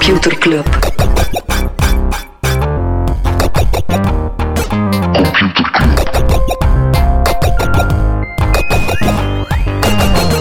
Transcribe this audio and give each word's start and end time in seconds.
Computer 0.00 0.38
Club. 0.38 0.64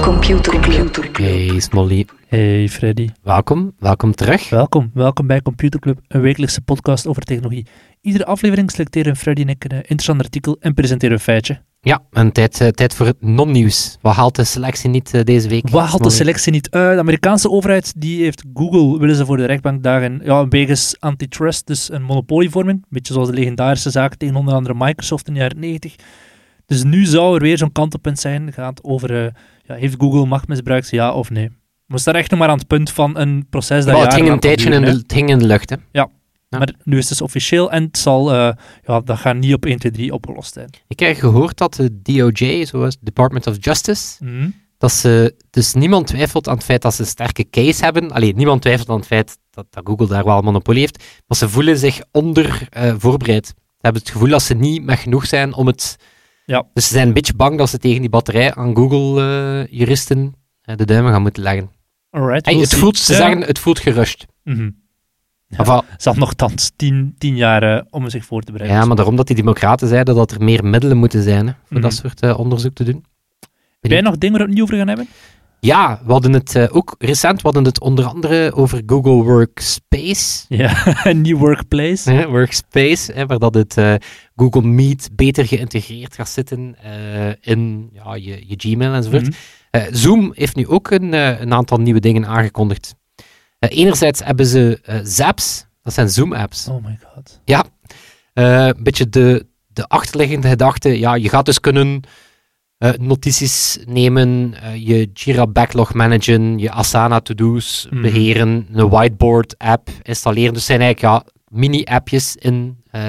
Computer 0.01 0.59
Club. 0.59 1.17
Hey 1.17 1.59
Smolly, 1.59 2.05
Hey 2.27 2.69
Freddy, 2.69 3.09
welkom, 3.23 3.73
welkom 3.79 4.15
terug. 4.15 4.49
welkom. 4.49 4.91
Welkom 4.93 5.27
bij 5.27 5.41
Computer 5.41 5.79
Club, 5.79 5.99
een 6.07 6.21
wekelijkse 6.21 6.61
podcast 6.61 7.07
over 7.07 7.21
technologie. 7.23 7.65
Iedere 8.01 8.25
aflevering 8.25 8.71
selecteren 8.71 9.15
Freddy 9.15 9.41
en 9.41 9.49
ik 9.49 9.63
een 9.63 9.71
interessant 9.71 10.21
artikel 10.21 10.57
en 10.59 10.73
presenteren 10.73 11.15
een 11.15 11.21
feitje. 11.21 11.61
Ja, 11.81 12.01
en 12.11 12.31
tijd, 12.31 12.61
eh, 12.61 12.67
tijd 12.67 12.93
voor 12.95 13.05
het 13.05 13.21
non-nieuws. 13.21 13.97
Wat 14.01 14.15
haalt 14.15 14.35
de 14.35 14.43
selectie 14.43 14.89
niet 14.89 15.13
eh, 15.13 15.23
deze 15.23 15.49
week? 15.49 15.69
Wat 15.69 15.85
haalt 15.85 16.03
de 16.03 16.09
selectie 16.09 16.51
niet 16.51 16.69
uit? 16.69 16.93
De 16.93 16.99
Amerikaanse 16.99 17.49
overheid 17.49 17.93
die 17.97 18.23
heeft 18.23 18.43
Google, 18.53 18.99
willen 18.99 19.15
ze 19.15 19.25
voor 19.25 19.37
de 19.37 19.45
rechtbank 19.45 19.83
dagen, 19.83 20.21
ja, 20.23 20.47
wegens 20.47 20.95
antitrust, 20.99 21.67
dus 21.67 21.91
een 21.91 22.03
monopolievorming. 22.03 22.77
Een 22.77 22.85
beetje 22.89 23.13
zoals 23.13 23.27
de 23.29 23.33
legendarische 23.33 23.89
zaak 23.89 24.15
tegen 24.15 24.35
onder 24.35 24.53
andere 24.53 24.75
Microsoft 24.77 25.27
in 25.27 25.33
de 25.33 25.39
jaren 25.39 25.59
90. 25.59 25.95
Dus 26.65 26.83
nu 26.83 27.05
zou 27.05 27.35
er 27.35 27.41
weer 27.41 27.57
zo'n 27.57 27.71
kantelpunt 27.71 28.19
zijn. 28.19 28.45
Het 28.45 28.55
gaat 28.55 28.83
over, 28.83 29.25
eh, 29.25 29.31
ja, 29.65 29.75
heeft 29.75 29.95
Google 29.97 30.25
macht 30.25 30.47
misbruikt, 30.47 30.89
ja 30.89 31.13
of 31.13 31.29
nee? 31.29 31.49
We 31.85 31.97
staan 31.97 32.15
echt 32.15 32.29
nog 32.29 32.39
maar 32.39 32.49
aan 32.49 32.57
het 32.57 32.67
punt 32.67 32.91
van 32.91 33.17
een 33.17 33.45
proces 33.49 33.85
dat 33.85 33.93
Wel, 33.93 34.03
het 34.03 34.13
ging 34.13 34.29
een 34.29 34.39
tijdje 34.39 34.69
in 34.69 34.81
de, 34.81 34.87
het 34.87 35.13
ging 35.13 35.29
in 35.29 35.39
de 35.39 35.45
lucht. 35.45 35.69
Hè. 35.69 35.75
Ja. 35.91 36.09
Maar 36.49 36.73
nu 36.83 36.97
is 36.97 37.09
het 37.09 37.17
dus 37.17 37.21
officieel 37.27 37.71
en 37.71 37.83
het 37.83 37.97
zal, 37.97 38.33
eh, 38.33 38.51
ja, 38.85 38.99
dat 38.99 39.17
gaat 39.17 39.35
niet 39.35 39.53
op 39.53 39.65
1, 39.65 39.79
2, 39.79 39.91
3 39.91 40.13
opgelost 40.13 40.53
zijn. 40.53 40.69
Ik 40.87 40.99
heb 40.99 41.17
gehoord 41.17 41.57
dat 41.57 41.73
de 41.73 42.01
DOJ, 42.01 42.65
zoals 42.65 42.97
Department 43.01 43.47
of 43.47 43.55
Justice, 43.59 44.23
Mhm. 44.23 44.49
dat 44.77 44.91
ze, 44.91 45.35
dus 45.49 45.73
niemand 45.73 46.07
twijfelt 46.07 46.47
aan 46.47 46.55
het 46.55 46.63
feit 46.63 46.81
dat 46.81 46.93
ze 46.93 47.01
een 47.01 47.07
sterke 47.07 47.49
case 47.49 47.83
hebben. 47.83 48.11
Alleen 48.11 48.35
niemand 48.35 48.61
twijfelt 48.61 48.89
aan 48.89 48.97
het 48.97 49.05
feit 49.07 49.37
dat, 49.51 49.65
dat 49.69 49.87
Google 49.87 50.07
daar 50.07 50.23
wel 50.25 50.37
een 50.37 50.43
monopolie 50.43 50.79
heeft. 50.79 51.03
Maar 51.27 51.37
ze 51.37 51.49
voelen 51.49 51.77
zich 51.77 52.01
onder 52.11 52.67
eh, 52.69 52.93
voorbereid. 52.97 53.47
Ze 53.47 53.53
hebben 53.85 54.01
het 54.01 54.11
gevoel 54.11 54.29
dat 54.29 54.41
ze 54.41 54.53
niet 54.53 54.83
met 54.83 54.99
genoeg 54.99 55.25
zijn 55.25 55.53
om 55.53 55.67
het... 55.67 55.95
Ja. 56.45 56.67
Dus 56.73 56.87
ze 56.87 56.93
zijn 56.93 57.07
een 57.07 57.13
beetje 57.13 57.33
bang 57.33 57.57
dat 57.57 57.69
ze 57.69 57.77
tegen 57.77 57.99
die 58.01 58.09
batterij 58.09 58.53
aan 58.53 58.75
Google-juristen 58.75 60.33
de 60.61 60.85
duimen 60.85 61.11
gaan 61.11 61.21
moeten 61.21 61.43
leggen. 61.43 61.71
Alright. 62.09 62.45
Hey, 62.45 62.53
we'll 62.53 62.61
het 62.63 62.71
see. 62.71 62.79
voelt, 62.81 62.97
ze 62.97 63.13
zeggen, 63.13 63.41
het 63.41 63.59
voelt 63.59 63.79
gerust. 63.79 64.25
Mhm. 64.43 64.69
Ja. 65.57 65.83
Ze 65.97 66.09
had 66.09 66.17
nogthans 66.17 66.71
tien, 66.75 67.15
tien 67.17 67.35
jaar 67.35 67.63
eh, 67.77 67.81
om 67.89 68.09
zich 68.09 68.25
voor 68.25 68.41
te 68.41 68.51
bereiden. 68.51 68.79
ja, 68.79 68.85
maar 68.85 68.95
daarom 68.95 69.15
dat 69.15 69.27
die 69.27 69.35
democraten 69.35 69.87
zeiden 69.87 70.15
dat 70.15 70.31
er 70.31 70.43
meer 70.43 70.65
middelen 70.65 70.97
moeten 70.97 71.23
zijn 71.23 71.47
hè, 71.47 71.53
voor 71.53 71.77
Mhm. 71.77 71.81
dat 71.81 71.93
soort 71.93 72.19
eh, 72.21 72.39
onderzoek 72.39 72.73
te 72.73 72.83
doen. 72.83 73.05
Heb 73.79 73.91
jij 73.91 74.01
nog 74.01 74.17
dingen 74.17 74.37
waar 74.37 74.47
we 74.47 74.53
het 74.53 74.59
niet 74.59 74.63
over 74.63 74.77
gaan 74.77 74.87
hebben? 74.87 75.07
Ja, 75.59 76.01
we 76.05 76.11
hadden 76.11 76.33
het 76.33 76.55
eh, 76.55 76.65
ook 76.71 76.95
recent, 76.99 77.35
we 77.35 77.41
hadden 77.43 77.63
het 77.65 77.79
onder 77.81 78.05
andere 78.05 78.53
over 78.53 78.81
Google 78.85 79.11
Workspace. 79.23 80.45
Ja, 80.47 80.71
een 81.09 81.21
nieuw 81.21 81.37
workplace. 81.37 82.11
hè, 82.11 82.27
Workspace, 82.27 83.11
hè, 83.13 83.25
waar 83.25 83.39
dat 83.39 83.53
het 83.53 83.75
Google 84.35 84.61
Meet 84.67 85.09
beter 85.13 85.45
geïntegreerd 85.47 86.15
gaat 86.15 86.29
zitten 86.29 86.75
in 87.41 87.89
ja, 87.93 88.15
je, 88.15 88.43
je 88.47 88.53
Gmail 88.57 88.93
enzovoort. 88.93 89.21
Mhm. 89.23 89.31
Eh, 89.71 89.83
Zoom 89.91 90.31
heeft 90.35 90.55
nu 90.55 90.67
ook 90.67 90.91
een, 90.91 91.13
een 91.13 91.53
aantal 91.53 91.77
nieuwe 91.77 91.99
dingen 91.99 92.25
aangekondigd. 92.27 92.95
Eh, 93.59 93.77
enerzijds 93.77 94.23
hebben 94.23 94.45
ze 94.45 94.79
eh, 94.83 94.99
Zaps, 95.03 95.65
dat 95.83 95.93
zijn 95.93 96.09
Zoom-apps. 96.09 96.67
Oh 96.67 96.83
my 96.85 96.99
god. 97.13 97.41
Ja, 97.45 97.63
eh, 98.33 98.65
een 98.65 98.83
beetje 98.83 99.09
de, 99.09 99.45
de 99.67 99.87
achterliggende 99.87 100.47
gedachte. 100.47 100.99
Ja, 100.99 101.15
je 101.15 101.29
gaat 101.29 101.45
dus 101.45 101.59
kunnen 101.59 102.01
notities 102.99 103.77
nemen, 103.85 104.53
je 104.75 105.09
Jira 105.13 105.47
backlog 105.47 105.93
managen, 105.93 106.57
je 106.59 106.71
Asana 106.71 107.19
to-do's 107.19 107.87
Mhm. 107.89 108.01
beheren, 108.01 108.67
een 108.71 108.89
whiteboard 108.89 109.55
app 109.57 109.89
installeren. 110.01 110.53
Dus 110.53 110.65
zijn 110.65 110.81
eigenlijk 110.81 111.13
ja, 111.25 111.31
mini-appjes 111.47 112.35
in. 112.35 112.77
eh, 112.91 113.01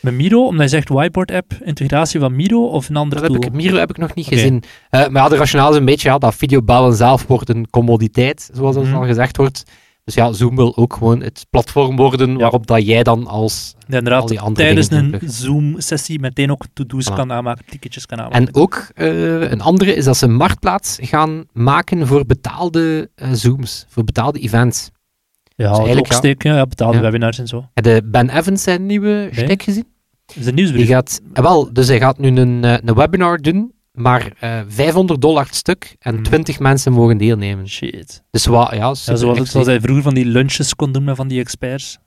Met 0.00 0.14
Miro, 0.14 0.46
omdat 0.46 0.62
je 0.62 0.68
zegt 0.76 0.88
whiteboard 0.88 1.30
app, 1.30 1.52
integratie 1.64 2.20
van 2.20 2.36
Miro 2.36 2.66
of 2.66 2.88
een 2.88 2.96
andere 2.96 3.20
dat 3.22 3.30
heb 3.32 3.40
tool? 3.40 3.50
ik, 3.50 3.56
Miro 3.56 3.76
heb 3.78 3.90
ik 3.90 3.96
nog 3.98 4.14
niet 4.14 4.26
gezien. 4.26 4.62
Maar 4.90 5.10
ja, 5.12 5.28
de 5.28 5.36
rationaal 5.36 5.70
is 5.70 5.76
een 5.76 5.84
beetje 5.84 6.08
ja, 6.08 6.18
dat 6.18 6.34
videobellen 6.34 6.94
zelf 6.94 7.26
wordt 7.26 7.48
een 7.48 7.70
commoditeit, 7.70 8.50
zoals 8.52 8.74
dat 8.74 8.84
Mhm. 8.84 8.94
al 8.94 9.04
gezegd 9.04 9.36
wordt. 9.36 9.62
Dus 10.06 10.14
ja, 10.14 10.32
Zoom 10.32 10.56
wil 10.56 10.76
ook 10.76 10.92
gewoon 10.94 11.22
het 11.22 11.46
platform 11.50 11.96
worden 11.96 12.38
waarop 12.38 12.66
dat 12.66 12.86
jij 12.86 13.02
dan 13.02 13.26
als 13.26 13.74
Ja, 13.78 13.86
al 13.92 13.96
inderdaad, 13.98 14.28
die 14.28 14.40
andere 14.40 14.66
tijdens 14.66 14.90
een 14.90 15.20
Zoom-sessie 15.30 16.20
meteen 16.20 16.50
ook 16.50 16.64
to-do's 16.72 17.10
Voilà. 17.10 17.14
kan 17.14 17.32
aanmaken, 17.32 17.64
ticketjes 17.64 18.06
kan 18.06 18.18
aanmaken. 18.20 18.46
En 18.46 18.54
ook 18.54 18.88
eh, 18.94 19.50
een 19.50 19.60
andere 19.60 19.94
is 19.94 20.04
dat 20.04 20.16
ze 20.16 20.24
een 20.24 20.34
marktplaats 20.34 20.98
gaan 21.00 21.44
maken 21.52 22.06
voor 22.06 22.26
betaalde 22.26 23.10
eh, 23.14 23.28
Zooms, 23.32 23.84
voor 23.88 24.04
betaalde 24.04 24.38
events. 24.38 24.90
ja, 25.56 25.70
het 25.70 25.78
eigenlijk, 25.86 26.42
ja. 26.42 26.66
betaalde 26.66 26.96
Ja. 26.96 27.02
webinars 27.02 27.38
en 27.38 27.46
zo. 27.46 27.68
Heb 27.74 27.84
je 27.84 28.02
Ben 28.04 28.30
Evans 28.38 28.62
zijn 28.62 28.86
nieuwe 28.86 29.08
Nee. 29.08 29.44
stek 29.44 29.62
gezien? 29.62 29.86
Dat 30.26 30.36
is 30.36 30.46
een 30.46 30.54
Die 30.54 30.64
nieuwsbrief. 30.64 30.88
gaat, 30.88 31.20
eh, 31.32 31.42
wel, 31.42 31.72
dus 31.72 31.88
hij 31.88 31.98
gaat 31.98 32.18
nu 32.18 32.28
een, 32.28 32.62
een 32.88 32.94
webinar 32.94 33.38
doen, 33.40 33.72
maar 33.96 34.32
eh 34.40 34.60
500 34.68 35.20
dollar 35.20 35.44
het 35.44 35.54
stuk 35.54 35.96
en 35.98 36.14
Mhm. 36.14 36.22
20 36.22 36.58
mensen 36.58 36.92
mogen 36.92 37.18
deelnemen. 37.18 37.68
Shit. 37.68 38.22
Dus 38.30 38.46
wat, 38.46 38.70
ja, 38.74 38.94
zoals, 38.94 39.50
zoals 39.50 39.66
hij 39.66 39.80
vroeger 39.80 40.02
van 40.02 40.14
die 40.14 40.24
lunches 40.26 40.74
kon 40.74 40.92
doen 40.92 41.04
met 41.04 41.16
van 41.16 41.28
die 41.28 41.40
experts. 41.40 41.98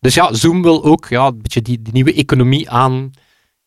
Dus 0.00 0.14
ja, 0.14 0.32
Zoom 0.34 0.62
wil 0.62 0.84
ook 0.84 1.06
ja, 1.08 1.26
een 1.26 1.42
beetje 1.42 1.62
die, 1.62 1.82
die 1.82 1.92
nieuwe 1.92 2.14
economie 2.14 2.70
aan 2.70 3.10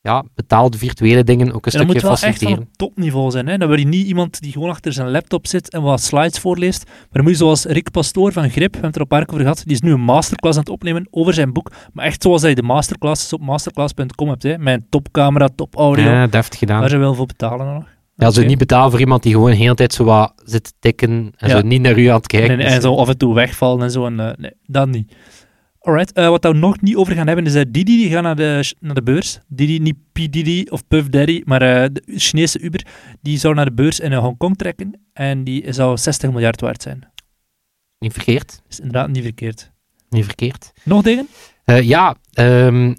ja, 0.05 0.23
betaalde 0.35 0.77
virtuele 0.77 1.23
dingen 1.23 1.53
ook 1.53 1.65
een 1.65 1.71
En 1.71 1.77
dat 1.77 1.87
moet 1.87 1.97
stukje 1.97 2.01
wel 2.01 2.11
echt 2.11 2.21
faciliteren. 2.21 2.63
op 2.63 2.77
topniveau 2.77 3.31
zijn. 3.31 3.47
Hè? 3.47 3.57
Dan 3.57 3.67
wil 3.67 3.77
je 3.79 3.87
niet 3.87 4.07
iemand 4.07 4.41
die 4.41 4.51
gewoon 4.51 4.69
achter 4.69 4.93
zijn 4.93 5.11
laptop 5.11 5.47
zit 5.47 5.69
en 5.69 5.81
wat 5.81 6.01
slides 6.01 6.39
voorleest. 6.39 6.85
Maar 6.85 7.07
dan 7.11 7.21
moet 7.21 7.31
je 7.31 7.37
zoals 7.37 7.65
Rick 7.65 7.91
Pastoor 7.91 8.31
van 8.31 8.49
Grip, 8.49 8.55
we 8.75 8.79
hebben 8.79 8.85
het 8.87 8.95
er 8.95 9.01
op 9.01 9.11
een 9.11 9.17
paar 9.17 9.25
keer 9.25 9.33
over 9.33 9.45
gehad, 9.45 9.63
die 9.65 9.75
is 9.75 9.81
nu 9.81 9.91
een 9.91 10.01
masterclass 10.01 10.57
aan 10.57 10.63
het 10.63 10.71
opnemen 10.71 11.07
over 11.11 11.33
zijn 11.33 11.53
boek. 11.53 11.71
Maar 11.93 12.05
echt 12.05 12.21
zoals 12.21 12.41
hij 12.41 12.53
de 12.53 12.61
masterclasses 12.63 13.33
op 13.33 13.41
masterclass.com 13.41 14.29
hebt. 14.29 14.43
Hè? 14.43 14.53
Een 14.59 14.85
topcamera, 14.89 15.49
top 15.55 15.75
audio. 15.75 16.03
Ja, 16.05 16.27
deftig 16.27 16.59
gedaan. 16.59 16.79
Daar 16.79 16.89
zou 16.89 17.01
je 17.01 17.07
wel 17.07 17.15
voor 17.15 17.25
betalen 17.25 17.73
nog. 17.73 17.83
Ja, 18.15 18.29
zo 18.31 18.39
Oké. 18.39 18.49
niet 18.49 18.57
betalen 18.57 18.91
voor 18.91 18.99
iemand 18.99 19.23
die 19.23 19.31
gewoon 19.33 19.49
de 19.49 19.55
hele 19.57 19.75
tijd 19.75 19.93
zo 19.93 20.03
wat 20.03 20.33
zit 20.43 20.63
te 20.63 20.71
tikken 20.79 21.09
en 21.37 21.49
Ja. 21.49 21.57
zo 21.59 21.61
niet 21.67 21.81
naar 21.81 21.97
u 21.97 22.05
aan 22.05 22.15
het 22.15 22.27
kijken 22.27 22.59
en 22.59 22.81
zo 22.81 22.95
af 22.95 23.07
en 23.09 23.17
toe 23.17 23.33
wegvallen 23.33 23.83
en 23.83 23.91
zo. 23.91 24.05
En, 24.05 24.19
eh, 24.19 24.37
nee, 24.37 24.51
dat 24.65 24.87
niet. 24.87 25.15
Alright, 25.85 26.11
eh, 26.11 26.29
wat 26.29 26.43
we 26.43 26.53
nog 26.53 26.81
niet 26.81 26.95
over 26.95 27.15
gaan 27.15 27.27
hebben 27.27 27.45
is 27.45 27.53
dat 27.53 27.73
Didi 27.73 27.97
die 27.97 28.09
gaat 28.09 28.23
naar 28.23 28.35
de, 28.35 28.73
naar 28.79 28.95
de 28.95 29.03
beurs. 29.03 29.39
Didi, 29.47 29.79
niet 29.79 29.95
P. 30.11 30.17
Didi 30.29 30.65
of 30.69 30.87
Puff 30.87 31.09
Daddy, 31.09 31.41
maar 31.45 31.61
eh, 31.61 31.89
de 31.91 32.03
Chinese 32.05 32.59
Uber. 32.59 32.85
Die 33.21 33.37
zou 33.37 33.53
naar 33.53 33.65
de 33.65 33.73
beurs 33.73 33.99
in 33.99 34.13
Hongkong 34.13 34.57
trekken 34.57 35.01
en 35.13 35.43
die 35.43 35.73
zou 35.73 35.97
60 35.97 36.31
miljard 36.31 36.61
waard 36.61 36.81
zijn. 36.81 37.09
Niet 37.99 38.13
verkeerd. 38.13 38.61
is 38.69 38.79
inderdaad 38.79 39.09
niet 39.09 39.23
verkeerd. 39.23 39.71
Niet 40.09 40.25
verkeerd. 40.25 40.71
Nog 40.83 41.01
dingen? 41.01 41.27
Eh, 41.65 41.81
ja, 41.81 42.15
ehm, 42.33 42.93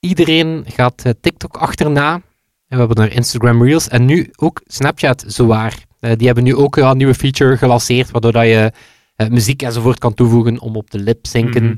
iedereen 0.00 0.64
gaat 0.66 1.04
eh, 1.04 1.12
TikTok 1.20 1.56
achterna. 1.56 2.14
En 2.14 2.22
we 2.68 2.76
hebben 2.76 2.96
naar 2.96 3.12
Instagram 3.12 3.64
Reels 3.64 3.88
en 3.88 4.04
nu 4.04 4.30
ook 4.36 4.62
Snapchat 4.66 5.24
zowaar. 5.26 5.86
Eh 6.00 6.12
die 6.16 6.26
hebben 6.26 6.44
nu 6.44 6.54
ook 6.54 6.76
een 6.76 6.96
nieuwe 6.96 7.14
feature 7.14 7.56
gelanceerd, 7.56 8.10
waardoor 8.10 8.32
dat 8.32 8.44
je 8.44 8.72
eh, 9.18 9.28
muziek 9.28 9.62
enzovoort 9.62 9.98
kan 9.98 10.14
toevoegen 10.14 10.60
om 10.60 10.76
op 10.76 10.90
de 10.90 10.98
lip 10.98 11.26
zinken. 11.26 11.64
Mhm. 11.64 11.76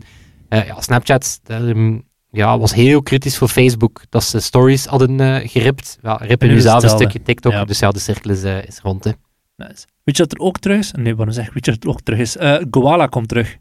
Eh, 0.51 0.67
ja, 0.67 0.81
Snapchat 0.81 1.41
ehm, 1.47 1.99
ja, 2.31 2.59
was 2.59 2.75
heel 2.75 3.03
kritisch 3.03 3.37
voor 3.39 3.49
Facebook, 3.49 4.03
dat 4.09 4.25
ze 4.25 4.41
stories 4.41 4.87
hadden 4.87 5.21
eh, 5.21 5.49
geript. 5.49 5.99
Ja, 6.03 6.15
rippen 6.17 6.49
En 6.49 6.55
nu 6.55 6.61
zelf 6.61 6.83
een 6.83 6.89
stukje 6.89 7.23
TikTok, 7.23 7.53
Ja. 7.53 7.65
dus 7.65 7.79
ja, 7.79 7.91
de 7.91 7.99
cirkel 7.99 8.31
is, 8.31 8.43
eh, 8.43 8.65
is 8.65 8.79
rond. 8.83 9.05
Hè. 9.05 9.11
Nice. 9.57 9.87
Weet 10.05 10.17
je 10.17 10.23
wat 10.23 10.33
er 10.33 10.39
ook 10.39 10.59
terug 10.59 10.79
is? 10.79 10.93
Nee, 10.93 11.17
waarom 11.17 11.35
zeg 11.35 11.47
ik 11.47 11.53
weet 11.53 11.65
je 11.65 11.71
wat 11.71 11.85
er 11.85 11.91
ook 11.91 12.01
terug 12.01 12.19
is? 12.21 12.37
Goala 12.71 13.07
komt 13.07 13.29
terug. 13.29 13.57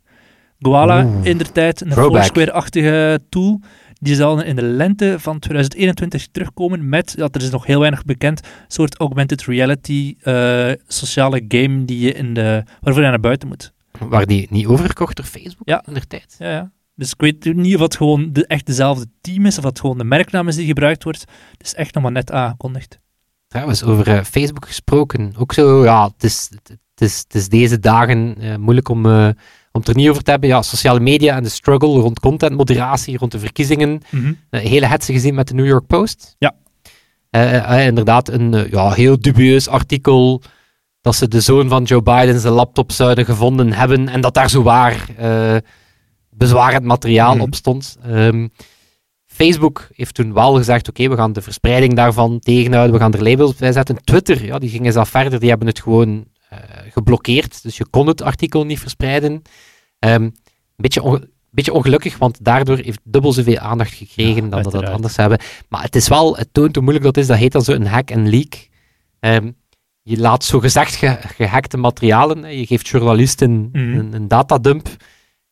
Goala, 0.60 1.06
Oeh. 1.06 1.26
in 1.26 1.38
de 1.38 1.52
tijd, 1.52 1.82
een. 1.82 1.92
Foursquare-achtige 1.92 3.20
tool. 3.30 3.60
Die 4.02 4.16
zal 4.16 4.42
in 4.44 4.56
de 4.56 4.62
lente 4.62 5.16
van 5.20 5.40
2021 5.40 6.28
terugkomen 6.32 6.90
met, 6.90 7.14
ja, 7.18 7.28
er 7.32 7.42
is 7.42 7.50
nog 7.50 7.66
heel 7.66 7.80
weinig 7.80 8.04
bekend, 8.06 8.40
een 8.40 8.48
soort 8.68 8.98
augmented 9.00 9.42
reality 9.46 10.16
sociale 10.88 11.46
game 11.48 11.86
die 11.86 12.00
je 12.00 12.14
in 12.14 12.34
de, 12.34 12.64
waarvoor 12.82 13.04
je 13.04 13.10
naar 13.10 13.20
buiten 13.20 13.48
moet. 13.48 13.74
Waar 14.00 14.26
die 14.26 14.48
niet 14.50 14.66
overgekocht 14.66 15.16
door 15.16 15.26
Facebook 15.26 15.68
Ja. 15.68 15.84
in 15.88 15.94
der 15.94 16.08
tijd. 16.08 16.36
Ja, 16.40 16.50
ja. 16.52 16.72
Dus 17.00 17.12
ik 17.12 17.22
weet 17.22 17.56
niet 17.56 17.76
of 17.76 17.82
het 17.82 17.96
gewoon 17.96 18.34
de, 18.34 18.48
echt 18.48 18.66
dezelfde 18.66 19.06
team 19.22 19.46
is, 19.46 19.58
of 19.58 19.64
het 19.64 19.80
gewoon 19.80 19.98
de 19.98 20.04
merknaam 20.04 20.48
is 20.48 20.56
die 20.56 20.66
gebruikt 20.66 21.04
wordt. 21.04 21.20
Het 21.58 21.66
is 21.66 21.74
echt 21.74 21.94
nog 21.94 22.04
maar 22.04 22.12
net 22.12 22.32
aangekondigd. 22.32 23.00
Trouwens, 23.48 23.84
over 23.84 24.08
eh, 24.08 24.24
Facebook 24.24 24.68
gesproken. 24.68 25.34
Ook 25.38 25.54
zo, 25.54 25.84
ja, 25.84 26.06
het 26.06 26.24
is, 26.24 26.50
het 26.64 27.02
is, 27.02 27.18
het 27.18 27.36
is 27.36 27.50
deze 27.50 27.80
dagen 27.80 28.36
eh, 28.40 28.56
moeilijk 28.56 28.90
om, 28.90 29.06
eh, 29.06 29.28
om 29.72 29.80
het 29.80 29.88
er 29.88 29.96
niet 29.96 30.10
over 30.10 30.24
te 30.24 30.32
hebben. 30.32 30.50
Ja, 30.50 30.62
sociale 30.62 31.00
media 31.00 31.36
en 31.36 31.44
de 31.44 31.50
struggle 31.50 32.00
rond 32.00 32.20
contentmoderatie, 32.20 33.18
rond 33.18 33.32
de 33.32 33.40
verkiezingen. 33.40 34.02
Een 34.12 34.38
hele 34.50 34.86
hetze 34.86 35.14
gezien 35.14 35.36
met 35.36 35.48
de 35.48 35.54
New 35.54 35.68
York 35.68 35.88
Post. 35.88 36.36
Ja. 36.38 36.56
Inderdaad, 37.86 38.30
een 38.30 38.68
ja, 38.72 38.92
heel 38.92 39.20
dubieus 39.20 39.68
artikel 39.68 40.42
dat 41.02 41.16
ze 41.16 41.28
de 41.28 41.42
zoon 41.42 41.70
van 41.70 41.84
Joe 41.84 42.02
Biden 42.02 42.40
zijn 42.40 42.54
laptop 42.54 42.92
zouden 42.92 43.26
gevonden 43.26 43.74
hebben 43.74 44.10
en 44.10 44.22
dat 44.22 44.34
daar 44.34 44.50
zo 44.50 44.64
waar 44.64 45.06
bezwarend 46.40 46.84
materiaal 46.86 47.34
Mhm. 47.34 47.42
op 47.44 47.56
stond. 47.56 47.98
Ehm, 48.04 48.48
Facebook 49.26 49.88
heeft 49.96 50.14
toen 50.14 50.34
wel 50.34 50.54
gezegd, 50.56 50.90
oké, 50.90 51.10
we 51.10 51.16
gaan 51.16 51.34
de 51.34 51.42
verspreiding 51.42 51.94
daarvan 51.96 52.40
tegenhouden, 52.40 52.94
we 52.96 53.02
gaan 53.02 53.14
er 53.14 53.24
labels 53.24 53.56
bij 53.56 53.72
zetten. 53.72 54.04
Twitter, 54.04 54.46
ja, 54.46 54.60
die 54.60 54.70
gingen 54.70 54.92
zelf 54.94 55.10
verder, 55.10 55.40
die 55.40 55.50
hebben 55.50 55.68
het 55.68 55.82
gewoon 55.82 56.26
eh, 56.50 56.58
geblokkeerd, 56.92 57.64
dus 57.64 57.78
je 57.78 57.86
kon 57.90 58.08
het 58.08 58.22
artikel 58.22 58.66
niet 58.66 58.80
verspreiden. 58.80 59.42
Ehm, 60.00 60.24
een 60.24 60.34
beetje, 60.76 61.02
onge- 61.02 61.30
beetje 61.50 61.74
ongelukkig, 61.74 62.18
want 62.18 62.44
daardoor 62.46 62.78
heeft 62.78 63.00
dubbel 63.04 63.34
zoveel 63.34 63.58
aandacht 63.58 63.94
gekregen 63.94 64.44
Ja, 64.44 64.50
dan 64.50 64.64
dat 64.64 64.74
het 64.74 64.86
anders 64.90 65.16
hebben. 65.16 65.40
Maar 65.70 65.82
het 65.82 65.96
is 65.96 66.08
wel, 66.08 66.38
het 66.38 66.48
toont 66.52 66.74
hoe 66.76 66.84
moeilijk 66.84 67.06
dat 67.06 67.18
is. 67.18 67.28
Dat 67.28 67.38
heet 67.38 67.52
dan 67.52 67.62
zo 67.62 67.72
een 67.72 67.88
hack 67.88 68.10
en 68.12 68.30
leak. 68.30 68.68
Ehm, 69.20 69.52
je 70.02 70.18
laat 70.20 70.44
zogezegd 70.44 70.96
ge, 70.96 71.18
gehackte 71.36 71.78
materialen, 71.78 72.58
je 72.58 72.66
geeft 72.66 72.88
journalisten 72.88 73.70
Mhm. 73.72 73.78
een, 73.98 74.14
een 74.14 74.28
datadump. 74.28 74.88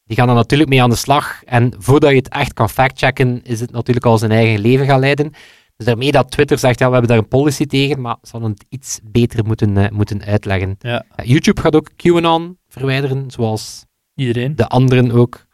Die 0.08 0.18
gaan 0.18 0.30
er 0.30 0.36
natuurlijk 0.36 0.70
mee 0.70 0.84
aan 0.84 0.90
de 0.90 0.96
slag. 0.96 1.44
En 1.44 1.74
voordat 1.78 2.10
je 2.10 2.16
het 2.16 2.30
echt 2.30 2.54
kan 2.54 2.70
factchecken, 2.70 3.44
is 3.44 3.60
het 3.60 3.72
natuurlijk 3.72 4.06
al 4.06 4.18
zijn 4.18 4.32
eigen 4.32 4.60
leven 4.60 4.86
gaan 4.86 5.00
leiden. 5.00 5.32
Dus 5.76 5.86
daarmee 5.86 6.12
dat 6.12 6.32
Twitter 6.32 6.58
zegt, 6.58 6.80
ja, 6.80 6.86
we 6.86 6.92
hebben 6.92 7.10
daar 7.10 7.20
een 7.20 7.28
policy 7.28 7.66
tegen, 7.66 8.02
maar 8.02 8.18
ze 8.22 8.32
hadden 8.32 8.52
het 8.52 8.66
iets 8.70 9.00
beter 9.04 9.46
moeten, 9.46 9.78
eh, 9.78 9.90
moeten 9.90 10.24
uitleggen. 10.24 10.76
Ja, 10.80 11.06
YouTube 11.24 11.62
gaat 11.62 11.76
ook 11.76 11.90
QAnon 11.96 12.58
verwijderen, 12.68 13.32
zoals 13.32 13.86
iedereen. 14.16 14.56
de 14.56 14.68
anderen 14.68 15.12
ook. 15.12 15.46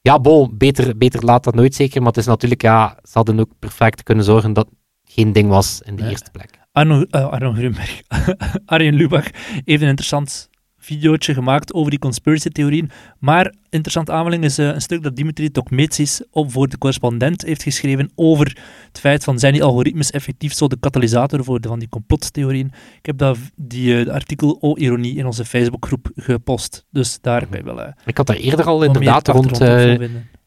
Ja, 0.00 0.20
bon, 0.20 0.54
beter, 0.58 0.96
beter 0.96 1.24
laat 1.24 1.44
dat 1.44 1.54
nooit 1.54 1.74
zeker, 1.74 1.98
maar 1.98 2.10
het 2.10 2.20
is 2.20 2.26
natuurlijk, 2.26 2.62
ja, 2.62 2.98
ze 3.02 3.10
hadden 3.12 3.40
ook 3.40 3.50
perfect 3.58 4.02
kunnen 4.02 4.24
zorgen 4.24 4.52
dat 4.52 4.68
geen 5.04 5.32
ding 5.32 5.48
was 5.48 5.80
in 5.84 5.96
de 5.96 6.08
eerste 6.08 6.30
plek. 6.30 6.58
Arno, 6.72 7.02
eh, 7.10 7.28
Arno 7.28 7.52
Grunberg. 7.52 8.02
Arjen 8.66 8.94
Lubach 8.94 9.26
een 9.64 9.80
interessant 9.80 10.48
videootje 10.84 11.34
gemaakt 11.34 11.72
over 11.74 11.90
die 11.90 11.98
conspiracy-theorieën. 11.98 12.90
Maar 13.18 13.54
interessant 13.70 14.10
aanvulling 14.10 14.44
is 14.44 14.58
eh, 14.58 14.66
een 14.66 14.80
stuk 14.80 15.02
dat 15.02 15.16
Dimitri 15.16 15.50
Tokmetsis 15.50 16.22
op 16.30 16.52
voor 16.52 16.68
de 16.68 16.78
correspondent 16.78 17.42
heeft 17.42 17.62
geschreven 17.62 18.10
over 18.14 18.58
het 18.88 19.00
feit 19.00 19.24
van 19.24 19.38
zijn 19.38 19.52
die 19.52 19.62
algoritmes 19.64 20.10
effectief 20.10 20.52
zo 20.54 20.66
de 20.68 20.76
katalysator 20.80 21.44
voor 21.44 21.60
de, 21.60 21.68
van 21.68 21.78
die 21.78 21.88
complottheorieën. 21.88 22.66
Ik 22.98 23.06
heb 23.06 23.18
dat, 23.18 23.38
die 23.56 24.04
eh, 24.04 24.12
artikel 24.12 24.56
O 24.60 24.74
Ironie 24.76 25.16
in 25.16 25.26
onze 25.26 25.44
Facebookgroep 25.44 26.10
gepost. 26.14 26.84
Dus 26.90 27.18
daar 27.20 27.46
kan 27.46 27.58
je 27.58 27.64
wel 27.64 27.82
eh, 27.82 27.92
Ik 28.06 28.16
had 28.16 28.26
daar 28.26 28.36
eerder 28.36 28.64
al 28.66 28.82
inderdaad 28.82 29.28
rond, 29.28 29.58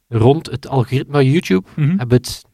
rond 0.08 0.46
het 0.52 0.68
algoritme 0.68 1.14
van 1.14 1.26
YouTube. 1.32 1.68
Hebben 1.76 2.08
we 2.08 2.16
het, 2.16 2.46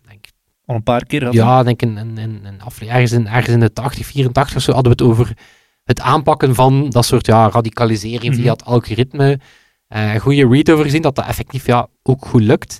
Al 0.66 0.76
een 0.76 0.84
paar 0.84 1.06
keer 1.06 1.20
gehad. 1.20 1.34
ja, 1.36 1.64
denk 1.64 1.82
een, 1.82 1.98
een 2.18 2.62
afle- 2.62 2.88
ergens, 2.88 3.12
in, 3.12 3.28
ergens 3.28 3.54
in 3.54 3.60
de 3.60 3.74
80, 3.74 4.06
84 4.06 4.56
of 4.56 4.62
zo 4.64 4.72
hadden 4.74 4.98
we 4.98 5.04
het 5.04 5.12
over 5.12 5.38
het 5.84 6.00
aanpakken 6.00 6.56
van 6.56 6.90
dat 6.90 7.06
soort 7.06 7.26
ja, 7.26 7.50
radicalisering 7.50 8.34
Mhm. 8.34 8.42
via 8.42 8.52
het 8.52 8.66
algoritme. 8.66 9.40
Eh 9.88 10.16
goede 10.16 10.48
read 10.48 10.70
over 10.70 10.84
gezien, 10.86 11.02
dat 11.02 11.16
dat 11.16 11.26
effectief 11.28 11.66
ja, 11.66 11.88
ook 12.04 12.26
goed 12.26 12.42
lukt. 12.42 12.80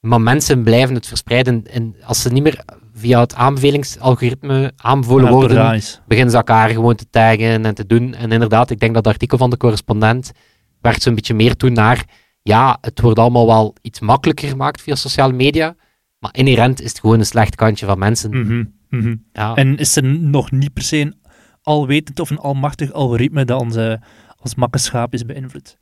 Maar 0.00 0.20
mensen 0.20 0.62
blijven 0.62 0.94
het 0.94 1.06
verspreiden. 1.06 1.66
En 1.70 1.96
als 2.04 2.22
ze 2.22 2.32
niet 2.32 2.42
meer 2.42 2.64
via 2.94 3.20
het 3.20 3.34
aanbevelingsalgoritme 3.34 4.72
aanbevolen 4.76 5.30
worden, 5.32 5.56
beginnen 6.06 6.30
ze 6.30 6.36
elkaar 6.36 6.68
gewoon 6.68 6.94
te 6.94 7.06
taggen 7.10 7.64
en 7.66 7.74
te 7.74 7.86
doen. 7.86 8.14
En 8.14 8.32
inderdaad, 8.32 8.70
ik 8.70 8.78
denk 8.80 8.94
dat 8.94 9.04
het 9.04 9.12
artikel 9.12 9.38
van 9.38 9.50
de 9.50 9.56
correspondent 9.56 10.32
werkt 10.80 11.02
zo'n 11.02 11.14
beetje 11.14 11.34
meer 11.34 11.56
toe 11.56 11.70
naar, 11.70 12.04
ja, 12.42 12.78
het 12.80 13.00
wordt 13.00 13.18
allemaal 13.18 13.46
wel 13.46 13.74
iets 13.82 14.00
makkelijker 14.00 14.48
gemaakt 14.48 14.82
via 14.82 14.94
sociale 14.94 15.32
media, 15.32 15.74
maar 16.18 16.34
inherent 16.34 16.80
is 16.80 16.88
het 16.88 17.00
gewoon 17.00 17.18
een 17.18 17.26
slecht 17.26 17.54
kantje 17.54 17.86
van 17.86 17.98
mensen. 17.98 18.30
Mhm, 18.30 18.64
mhm. 18.90 19.14
Ja. 19.32 19.54
En 19.54 19.76
is 19.76 19.96
er 19.96 20.04
nog 20.04 20.50
niet 20.50 20.72
per 20.72 20.82
se 20.82 20.96
een 21.00 21.14
alwetend 21.62 22.20
of 22.20 22.30
een 22.30 22.38
almachtig 22.38 22.92
algoritme 22.92 23.44
dat 23.44 23.60
onze 23.60 24.00
als 24.36 24.54
makkenschaap 24.54 25.12
is 25.12 25.24
beïnvloed? 25.24 25.76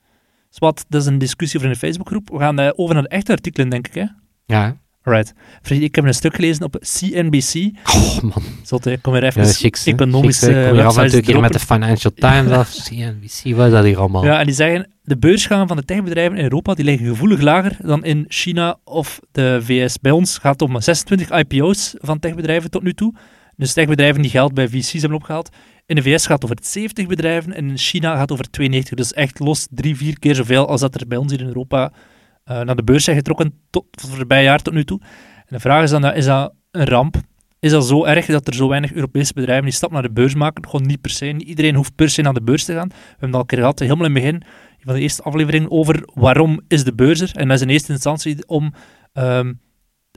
Dus 0.48 0.58
wat, 0.58 0.84
dat 0.88 1.00
is 1.00 1.06
een 1.06 1.18
discussie 1.18 1.58
over 1.58 1.70
in 1.70 1.78
de 1.78 1.86
Facebookgroep. 1.86 2.28
We 2.30 2.38
gaan 2.38 2.58
eh, 2.58 2.70
over 2.74 2.94
naar 2.94 3.02
de 3.02 3.08
echte 3.08 3.32
artikelen, 3.32 3.68
denk 3.68 3.88
ik. 3.88 3.94
Hè? 3.94 4.04
ja. 4.46 4.76
Freddy, 5.62 5.84
ik 5.84 5.94
heb 5.94 6.04
een 6.04 6.14
stuk 6.14 6.34
gelezen 6.34 6.64
op 6.64 6.76
CNBC. 6.80 7.70
Oh 7.94 8.20
man, 8.22 8.42
Zot, 8.62 8.86
ik 8.86 9.02
kom 9.02 9.12
weer 9.12 9.24
even 9.24 9.42
ja, 9.42 9.52
chics, 9.52 9.84
hè. 9.84 9.92
economische. 9.92 10.50
Ik 10.50 10.68
kom 10.68 10.78
af 10.78 10.96
en 10.96 11.10
toe 11.10 11.20
keer 11.20 11.40
met 11.40 11.52
de 11.52 11.58
Financial 11.58 12.12
Times 12.14 12.50
af, 12.50 12.70
CNBC, 12.84 13.56
wat 13.56 13.66
is 13.66 13.72
dat 13.72 13.84
hier 13.84 13.98
allemaal? 13.98 14.24
Ja, 14.24 14.38
en 14.38 14.46
die 14.46 14.54
zeggen, 14.54 14.90
de 15.02 15.18
beursgangen 15.18 15.68
van 15.68 15.76
de 15.76 15.84
techbedrijven 15.84 16.36
in 16.36 16.42
Europa 16.42 16.74
die 16.74 16.84
liggen 16.84 17.06
gevoelig 17.06 17.40
lager 17.40 17.76
dan 17.82 18.04
in 18.04 18.24
China 18.28 18.78
of 18.84 19.20
de 19.32 19.60
VS. 19.62 19.98
Bij 19.98 20.12
ons 20.12 20.38
gaat 20.38 20.60
het 20.60 20.62
om 20.62 20.80
26 20.80 21.38
IPO's 21.38 21.94
van 21.98 22.18
techbedrijven 22.18 22.70
tot 22.70 22.82
nu 22.82 22.94
toe. 22.94 23.14
Dus 23.60 23.72
techbedrijven 23.72 24.22
die 24.22 24.30
geld 24.30 24.54
bij 24.54 24.68
VC's 24.68 24.92
hebben 24.92 25.18
opgehaald. 25.18 25.48
In 25.86 25.94
de 25.94 26.02
VS 26.02 26.26
gaat 26.26 26.42
het 26.42 26.50
over 26.50 26.64
70 26.64 27.06
bedrijven 27.06 27.54
en 27.54 27.68
in 27.68 27.78
China 27.78 28.10
gaat 28.10 28.20
het 28.20 28.32
over 28.32 28.50
92. 28.50 28.96
Dus 28.96 29.12
echt 29.12 29.38
los 29.38 29.66
drie, 29.70 29.96
vier 29.96 30.18
keer 30.18 30.34
zoveel 30.34 30.68
als 30.68 30.80
dat 30.80 30.94
er 30.94 31.06
bij 31.06 31.18
ons 31.18 31.32
hier 31.32 31.40
in 31.40 31.46
Europa 31.46 31.92
eh, 32.44 32.60
naar 32.60 32.76
de 32.76 32.84
beurs 32.84 33.04
zijn 33.04 33.16
getrokken 33.16 33.54
tot 33.70 33.84
het 33.90 34.00
voorbije 34.00 34.44
jaar 34.44 34.62
tot 34.62 34.74
nu 34.74 34.84
toe. 34.84 35.00
En 35.36 35.46
de 35.48 35.60
vraag 35.60 35.82
is 35.82 35.90
dan, 35.90 36.14
is 36.14 36.24
dat 36.24 36.52
een 36.70 36.84
ramp? 36.86 37.16
Is 37.58 37.70
dat 37.70 37.86
zo 37.86 38.04
erg 38.04 38.26
dat 38.26 38.46
er 38.46 38.54
zo 38.54 38.68
weinig 38.68 38.92
Europese 38.92 39.32
bedrijven 39.32 39.64
die 39.64 39.74
stap 39.74 39.90
naar 39.90 40.02
de 40.02 40.10
beurs 40.10 40.34
maken? 40.34 40.64
Gewoon 40.68 40.86
niet 40.86 41.00
per 41.00 41.10
se. 41.10 41.26
Niet 41.26 41.48
iedereen 41.48 41.74
hoeft 41.74 41.94
per 41.94 42.10
se 42.10 42.22
naar 42.22 42.34
de 42.34 42.42
beurs 42.42 42.64
te 42.64 42.72
gaan. 42.72 42.88
We 42.88 42.94
hebben 42.94 43.26
het 43.26 43.34
al 43.34 43.40
een 43.40 43.46
keer 43.46 43.58
gehad, 43.58 43.78
helemaal 43.78 44.06
in 44.06 44.14
het 44.14 44.22
begin 44.22 44.42
van 44.80 44.94
de 44.94 45.00
eerste 45.00 45.22
aflevering, 45.22 45.70
over 45.70 46.02
waarom 46.14 46.60
is 46.68 46.84
de 46.84 46.94
beurs 46.94 47.20
er? 47.20 47.30
En 47.34 47.48
dat 47.48 47.56
is 47.56 47.62
in 47.62 47.68
eerste 47.68 47.92
instantie 47.92 48.46
om 48.46 48.72
ehm, 49.12 49.52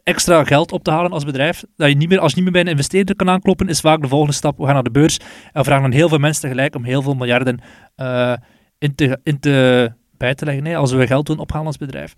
extra 0.03 0.43
geld 0.43 0.71
op 0.71 0.83
te 0.83 0.91
halen 0.91 1.11
als 1.11 1.25
bedrijf. 1.25 1.63
Dat 1.75 1.89
je 1.89 1.95
niet 1.95 2.09
meer, 2.09 2.19
als 2.19 2.29
je 2.29 2.35
niet 2.35 2.43
meer 2.43 2.53
bij 2.53 2.61
een 2.61 2.77
investeerder 2.77 3.15
kan 3.15 3.29
aankloppen, 3.29 3.67
is 3.67 3.79
vaak 3.79 4.01
de 4.01 4.07
volgende 4.07 4.33
stap. 4.33 4.57
We 4.57 4.63
gaan 4.63 4.73
naar 4.73 4.83
de 4.83 4.91
beurs 4.91 5.19
en 5.51 5.63
vragen 5.63 5.83
dan 5.83 5.91
heel 5.91 6.09
veel 6.09 6.17
mensen 6.17 6.41
tegelijk 6.41 6.75
om 6.75 6.83
heel 6.83 7.01
veel 7.01 7.13
miljarden 7.13 7.59
eh, 7.95 8.33
in, 8.77 8.95
te, 8.95 9.19
in 9.23 9.39
te, 9.39 9.91
bij 10.17 10.35
te 10.35 10.45
leggen, 10.45 10.75
als 10.75 10.91
we 10.91 11.07
geld 11.07 11.27
willen 11.27 11.43
ophalen 11.43 11.67
als 11.67 11.77
bedrijf. 11.77 12.15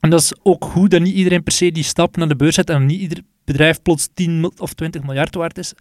En 0.00 0.10
dat 0.10 0.20
is 0.20 0.34
ook 0.42 0.64
goed 0.64 0.90
dat 0.90 1.00
niet 1.00 1.14
iedereen 1.14 1.42
per 1.42 1.52
se 1.52 1.72
die 1.72 1.82
stap 1.82 2.16
naar 2.16 2.28
de 2.28 2.36
beurs 2.36 2.54
zet 2.54 2.70
en 2.70 2.86
niet 2.86 3.00
ieder 3.00 3.18
bedrijf 3.44 3.82
plots 3.82 4.08
10 4.14 4.40
mil- 4.40 4.52
of 4.58 4.72
20 4.72 5.02
miljard 5.02 5.34
waard 5.34 5.58
is. 5.58 5.74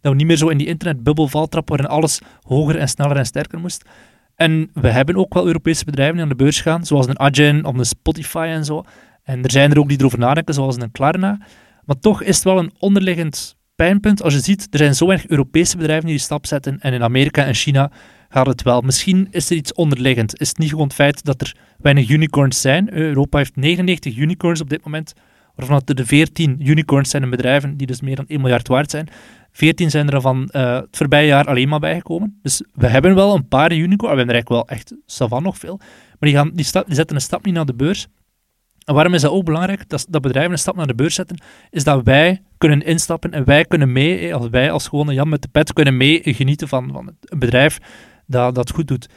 Dat 0.00 0.12
we 0.12 0.18
niet 0.18 0.26
meer 0.26 0.36
zo 0.36 0.48
in 0.48 0.58
die 0.58 0.66
internetbubbel 0.66 1.28
valtrappen 1.28 1.76
waarin 1.76 1.96
alles 1.96 2.20
hoger 2.42 2.78
en 2.78 2.88
sneller 2.88 3.16
en 3.16 3.26
sterker 3.26 3.58
moest. 3.58 3.84
En 4.34 4.70
we 4.74 4.88
hebben 4.88 5.16
ook 5.16 5.34
wel 5.34 5.46
Europese 5.46 5.84
bedrijven 5.84 6.14
die 6.14 6.22
aan 6.22 6.28
de 6.28 6.44
beurs 6.44 6.60
gaan, 6.60 6.86
zoals 6.86 7.06
een 7.06 7.18
Adyen 7.18 7.64
of 7.64 7.74
een 7.74 7.84
Spotify 7.84 8.46
en 8.50 8.64
zo. 8.64 8.84
En 9.30 9.42
er 9.42 9.50
zijn 9.50 9.70
er 9.70 9.78
ook 9.78 9.88
die 9.88 9.98
erover 9.98 10.18
nadenken, 10.18 10.54
zoals 10.54 10.76
een 10.76 10.90
Klarna. 10.90 11.38
Maar 11.84 11.98
toch 11.98 12.22
is 12.22 12.34
het 12.34 12.44
wel 12.44 12.58
een 12.58 12.72
onderliggend 12.78 13.56
pijnpunt. 13.74 14.22
Als 14.22 14.34
je 14.34 14.40
ziet, 14.40 14.66
er 14.70 14.78
zijn 14.78 14.94
zo 14.94 15.06
weinig 15.06 15.28
Europese 15.28 15.76
bedrijven 15.76 16.04
die 16.06 16.14
die 16.14 16.24
stap 16.24 16.46
zetten. 16.46 16.80
En 16.80 16.92
in 16.92 17.02
Amerika 17.02 17.44
en 17.44 17.54
China 17.54 17.90
gaat 18.28 18.46
het 18.46 18.62
wel. 18.62 18.80
Misschien 18.80 19.28
is 19.30 19.50
er 19.50 19.56
iets 19.56 19.72
onderliggend. 19.72 20.40
Is 20.40 20.48
het 20.48 20.58
niet 20.58 20.68
gewoon 20.68 20.84
het 20.86 20.94
feit 20.94 21.24
dat 21.24 21.40
er 21.40 21.56
weinig 21.78 22.08
unicorns 22.08 22.60
zijn? 22.60 22.92
Europa 22.94 23.38
heeft 23.38 23.56
99 23.56 24.16
unicorns 24.16 24.60
op 24.60 24.70
dit 24.70 24.84
moment, 24.84 25.12
waarvan 25.54 25.82
er 25.84 25.94
de 25.94 26.06
14 26.06 26.68
unicorns 26.68 27.10
zijn 27.10 27.22
in 27.22 27.30
bedrijven 27.30 27.76
die 27.76 27.86
dus 27.86 28.00
meer 28.00 28.16
dan 28.16 28.26
1 28.26 28.40
miljard 28.40 28.68
waard 28.68 28.90
zijn. 28.90 29.08
14 29.52 29.90
zijn 29.90 30.10
er 30.10 30.20
van 30.20 30.48
eh, 30.48 30.74
het 30.74 30.96
voorbije 30.96 31.26
jaar 31.26 31.44
alleen 31.46 31.68
maar 31.68 31.80
bijgekomen. 31.80 32.38
Dus 32.42 32.62
we 32.74 32.86
hebben 32.86 33.14
wel 33.14 33.34
een 33.34 33.48
paar 33.48 33.72
unicorns. 33.72 34.00
We 34.00 34.06
hebben 34.18 34.26
er 34.26 34.32
eigenlijk 34.34 34.68
wel 34.68 34.76
echt 34.76 34.94
savan 35.06 35.42
nog 35.42 35.58
veel. 35.58 35.76
Maar 35.78 36.30
die, 36.30 36.34
gaan, 36.34 36.50
die, 36.54 36.64
sta- 36.64 36.82
die 36.86 36.94
zetten 36.94 37.16
een 37.16 37.22
stap 37.22 37.44
niet 37.44 37.54
naar 37.54 37.66
de 37.66 37.74
beurs. 37.74 38.06
En 38.90 38.96
waarom 38.96 39.14
is 39.14 39.20
dat 39.22 39.30
ook 39.30 39.44
belangrijk, 39.44 39.88
dat, 39.88 40.06
dat 40.08 40.22
bedrijven 40.22 40.52
een 40.52 40.58
stap 40.58 40.76
naar 40.76 40.86
de 40.86 40.94
beurs 40.94 41.14
zetten, 41.14 41.40
is 41.70 41.84
dat 41.84 42.04
wij 42.04 42.42
kunnen 42.58 42.82
instappen 42.82 43.30
en 43.32 43.44
wij 43.44 43.64
kunnen 43.64 43.92
mee, 43.92 44.18
eh, 44.18 44.34
als 44.34 44.48
wij 44.48 44.70
als 44.70 44.88
gewone 44.88 45.12
Jan 45.14 45.28
met 45.28 45.42
de 45.42 45.48
pet, 45.48 45.72
kunnen 45.72 45.96
mee 45.96 46.20
genieten 46.24 46.68
van, 46.68 46.90
van 46.92 47.12
een 47.20 47.38
bedrijf 47.38 47.78
dat 48.26 48.54
dat 48.54 48.70
goed 48.70 48.88
doet. 48.88 49.08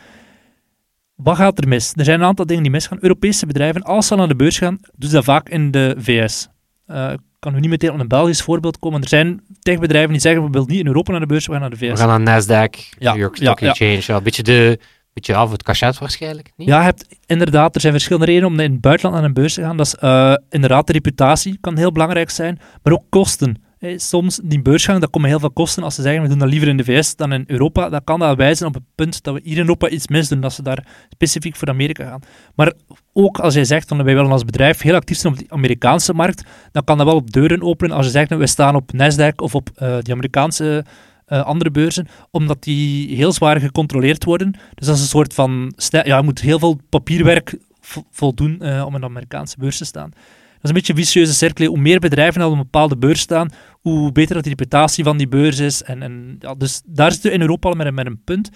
Wat 1.15 1.35
gaat 1.35 1.57
er 1.57 1.67
mis? 1.67 1.93
Er 1.95 2.05
zijn 2.05 2.19
een 2.19 2.25
aantal 2.25 2.45
dingen 2.45 2.63
die 2.63 2.71
misgaan. 2.71 2.97
Europese 3.01 3.45
bedrijven, 3.45 3.81
als 3.83 4.07
ze 4.07 4.15
naar 4.15 4.27
de 4.27 4.35
beurs 4.35 4.57
gaan, 4.57 4.77
doen 4.95 5.09
ze 5.09 5.15
dat 5.15 5.23
vaak 5.23 5.49
in 5.49 5.71
de 5.71 5.95
VS. 5.97 6.47
Eh, 6.85 7.11
ik 7.11 7.19
kan 7.39 7.53
nu 7.53 7.59
niet 7.59 7.69
meteen 7.69 7.91
op 7.91 7.99
een 7.99 8.07
Belgisch 8.07 8.41
voorbeeld 8.41 8.79
komen. 8.79 9.01
Er 9.01 9.07
zijn 9.07 9.41
techbedrijven 9.59 10.11
die 10.11 10.21
zeggen, 10.21 10.43
we 10.43 10.49
willen 10.49 10.67
niet 10.67 10.79
in 10.79 10.87
Europa 10.87 11.11
naar 11.11 11.19
de 11.21 11.25
beurs, 11.25 11.45
we 11.45 11.51
gaan 11.51 11.61
naar 11.61 11.69
de 11.69 11.77
We 11.77 11.91
VS. 11.91 11.99
gaan 11.99 12.23
naar 12.23 12.41
Nasdaq, 12.43 12.79
Ja, 12.99 13.11
New 13.11 13.21
York 13.21 13.35
Stock 13.35 13.59
ja. 13.59 13.69
Exchange, 13.69 14.01
ja, 14.05 14.15
een 14.15 14.23
beetje 14.23 14.43
de, 14.43 14.79
beetje 15.13 15.35
af 15.35 15.51
het 15.51 15.63
cachet 15.63 15.97
waarschijnlijk, 15.97 16.51
niet? 16.55 16.67
Ja, 16.67 16.83
hebt, 16.83 17.07
inderdaad, 17.25 17.75
er 17.75 17.81
zijn 17.81 17.93
verschillende 17.93 18.25
redenen 18.25 18.49
om 18.49 18.59
in 18.59 18.71
het 18.71 18.81
buitenland 18.81 19.15
naar 19.15 19.25
een 19.25 19.33
beurs 19.33 19.53
te 19.53 19.61
gaan. 19.61 19.77
Dat 19.77 19.85
is 19.85 19.95
eh, 19.95 20.33
inderdaad 20.49 20.87
de 20.87 20.93
reputatie, 20.93 21.57
kan 21.61 21.77
heel 21.77 21.91
belangrijk 21.91 22.29
zijn, 22.29 22.59
maar 22.83 22.93
ook 22.93 23.03
kosten. 23.09 23.61
Soms, 23.95 24.39
die 24.43 24.61
beursgang, 24.61 24.99
dat 24.99 25.09
komen 25.09 25.29
heel 25.29 25.39
veel 25.39 25.51
kosten. 25.51 25.83
Als 25.83 25.95
ze 25.95 26.01
zeggen, 26.01 26.21
we 26.21 26.27
doen 26.27 26.37
dat 26.37 26.49
liever 26.49 26.67
in 26.67 26.77
de 26.77 26.83
VS 26.83 27.15
dan 27.15 27.33
in 27.33 27.43
Europa, 27.47 27.89
dan 27.89 28.03
kan 28.03 28.19
dat 28.19 28.37
wijzen 28.37 28.67
op 28.67 28.73
het 28.73 28.83
punt 28.95 29.23
dat 29.23 29.33
we 29.33 29.41
hier 29.43 29.53
in 29.53 29.61
Europa 29.61 29.89
iets 29.89 30.07
misdoen, 30.07 30.41
dat 30.41 30.53
ze 30.53 30.63
daar 30.63 30.85
specifiek 31.09 31.55
voor 31.55 31.67
Amerika 31.67 32.05
gaan. 32.05 32.21
Maar 32.55 32.73
ook 33.13 33.39
als 33.39 33.53
jij 33.53 33.65
zegt, 33.65 33.89
wij 33.89 34.03
willen 34.03 34.31
als 34.31 34.45
bedrijf 34.45 34.81
heel 34.81 34.95
actief 34.95 35.17
zijn 35.17 35.33
op 35.33 35.39
de 35.39 35.45
Amerikaanse 35.49 36.13
markt, 36.13 36.43
dan 36.71 36.83
kan 36.83 36.97
dat 36.97 37.05
wel 37.05 37.25
deuren 37.25 37.61
openen 37.61 37.95
als 37.95 38.05
je 38.05 38.11
zegt, 38.11 38.29
we 38.29 38.47
staan 38.47 38.75
op 38.75 38.91
Nasdaq 38.93 39.35
of 39.35 39.55
op 39.55 39.69
eh 39.75 39.97
die 40.01 40.13
Amerikaanse 40.13 40.85
eh, 41.25 41.45
andere 41.45 41.71
beurzen, 41.71 42.07
omdat 42.31 42.63
die 42.63 43.15
heel 43.15 43.31
zwaar 43.31 43.59
gecontroleerd 43.59 44.23
worden. 44.23 44.51
Dus 44.51 44.87
dat 44.87 44.95
is 44.95 45.01
een 45.01 45.07
soort 45.07 45.33
van... 45.33 45.73
Ja, 45.75 46.17
je 46.17 46.23
moet 46.23 46.41
heel 46.41 46.59
veel 46.59 46.79
papierwerk 46.89 47.57
vo- 47.81 48.05
voldoen 48.11 48.61
eh, 48.61 48.85
om 48.85 48.93
de 48.93 49.05
Amerikaanse 49.05 49.57
beurs 49.59 49.77
te 49.77 49.85
staan. 49.85 50.09
Dat 50.09 50.61
is 50.61 50.69
een 50.69 50.75
beetje 50.75 50.93
een 50.93 51.05
vicieuze 51.05 51.33
cirkel. 51.33 51.67
Hoe 51.67 51.77
meer 51.77 51.99
bedrijven 51.99 52.45
op 52.45 52.51
een 52.51 52.57
bepaalde 52.57 52.97
beurs 52.97 53.19
staan, 53.19 53.49
hoe 53.81 54.11
beter 54.11 54.35
dat 54.35 54.43
de 54.43 54.49
reputatie 54.49 55.03
van 55.03 55.17
die 55.17 55.27
beurs 55.27 55.59
is. 55.59 55.83
En, 55.83 56.01
en, 56.01 56.35
ja, 56.39 56.55
dus 56.55 56.81
daar 56.85 57.11
zitten 57.11 57.29
we 57.29 57.35
in 57.35 57.41
Europa 57.41 57.69
al 57.69 57.75
met 57.75 57.87
een, 57.87 57.93
met 57.93 58.05
een 58.05 58.23
punt. 58.23 58.49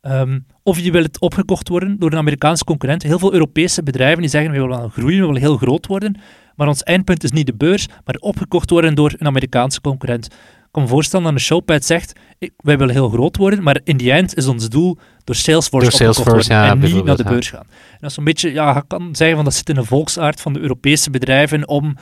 Ehm, 0.00 0.38
of 0.62 0.78
je 0.78 0.90
wil 0.90 1.02
het 1.02 1.20
opgekocht 1.20 1.68
worden 1.68 1.98
door 1.98 2.12
een 2.12 2.18
Amerikaanse 2.18 2.64
concurrent. 2.64 3.02
Heel 3.02 3.18
veel 3.18 3.32
Europese 3.32 3.82
bedrijven 3.82 4.20
die 4.20 4.30
zeggen, 4.30 4.50
we 4.50 4.60
willen 4.60 4.90
groeien, 4.90 5.20
we 5.20 5.26
willen 5.26 5.40
heel 5.40 5.56
groot 5.56 5.86
worden. 5.86 6.16
Maar 6.56 6.68
ons 6.68 6.82
eindpunt 6.82 7.24
is 7.24 7.30
niet 7.30 7.46
de 7.46 7.54
beurs, 7.54 7.88
maar 8.04 8.14
opgekocht 8.14 8.70
worden 8.70 8.94
door 8.94 9.14
een 9.18 9.26
Amerikaanse 9.26 9.80
concurrent. 9.80 10.28
Kan 10.74 10.82
me 10.82 10.88
voorstellen 10.88 11.24
dat 11.24 11.34
een 11.34 11.40
showpad 11.40 11.84
zegt, 11.84 12.12
ik, 12.38 12.52
wij 12.56 12.78
willen 12.78 12.94
heel 12.94 13.08
groot 13.08 13.36
worden, 13.36 13.62
maar 13.62 13.80
in 13.84 13.96
die 13.96 14.12
end 14.12 14.36
is 14.36 14.46
ons 14.46 14.68
doel 14.68 14.98
door 15.24 15.34
Salesforce, 15.34 15.88
Door 15.88 15.98
Salesforce, 15.98 16.30
opgekocht 16.30 16.48
worden 16.48 16.66
ja, 16.66 16.88
en 16.88 16.94
niet 16.94 17.04
naar 17.04 17.16
de 17.16 17.24
beurs 17.24 17.50
gaan. 17.50 17.66
En 17.70 17.98
dat 18.00 18.10
is 18.10 18.16
een 18.16 18.24
beetje, 18.24 18.52
ja, 18.52 18.74
je 18.74 18.84
kan 18.86 19.16
zeggen 19.16 19.36
van 19.36 19.44
dat 19.44 19.54
zit 19.54 19.68
in 19.68 19.74
de 19.74 19.84
volksaard 19.84 20.40
van 20.40 20.52
de 20.52 20.60
Europese 20.60 21.10
bedrijven 21.10 21.68
om 21.68 21.96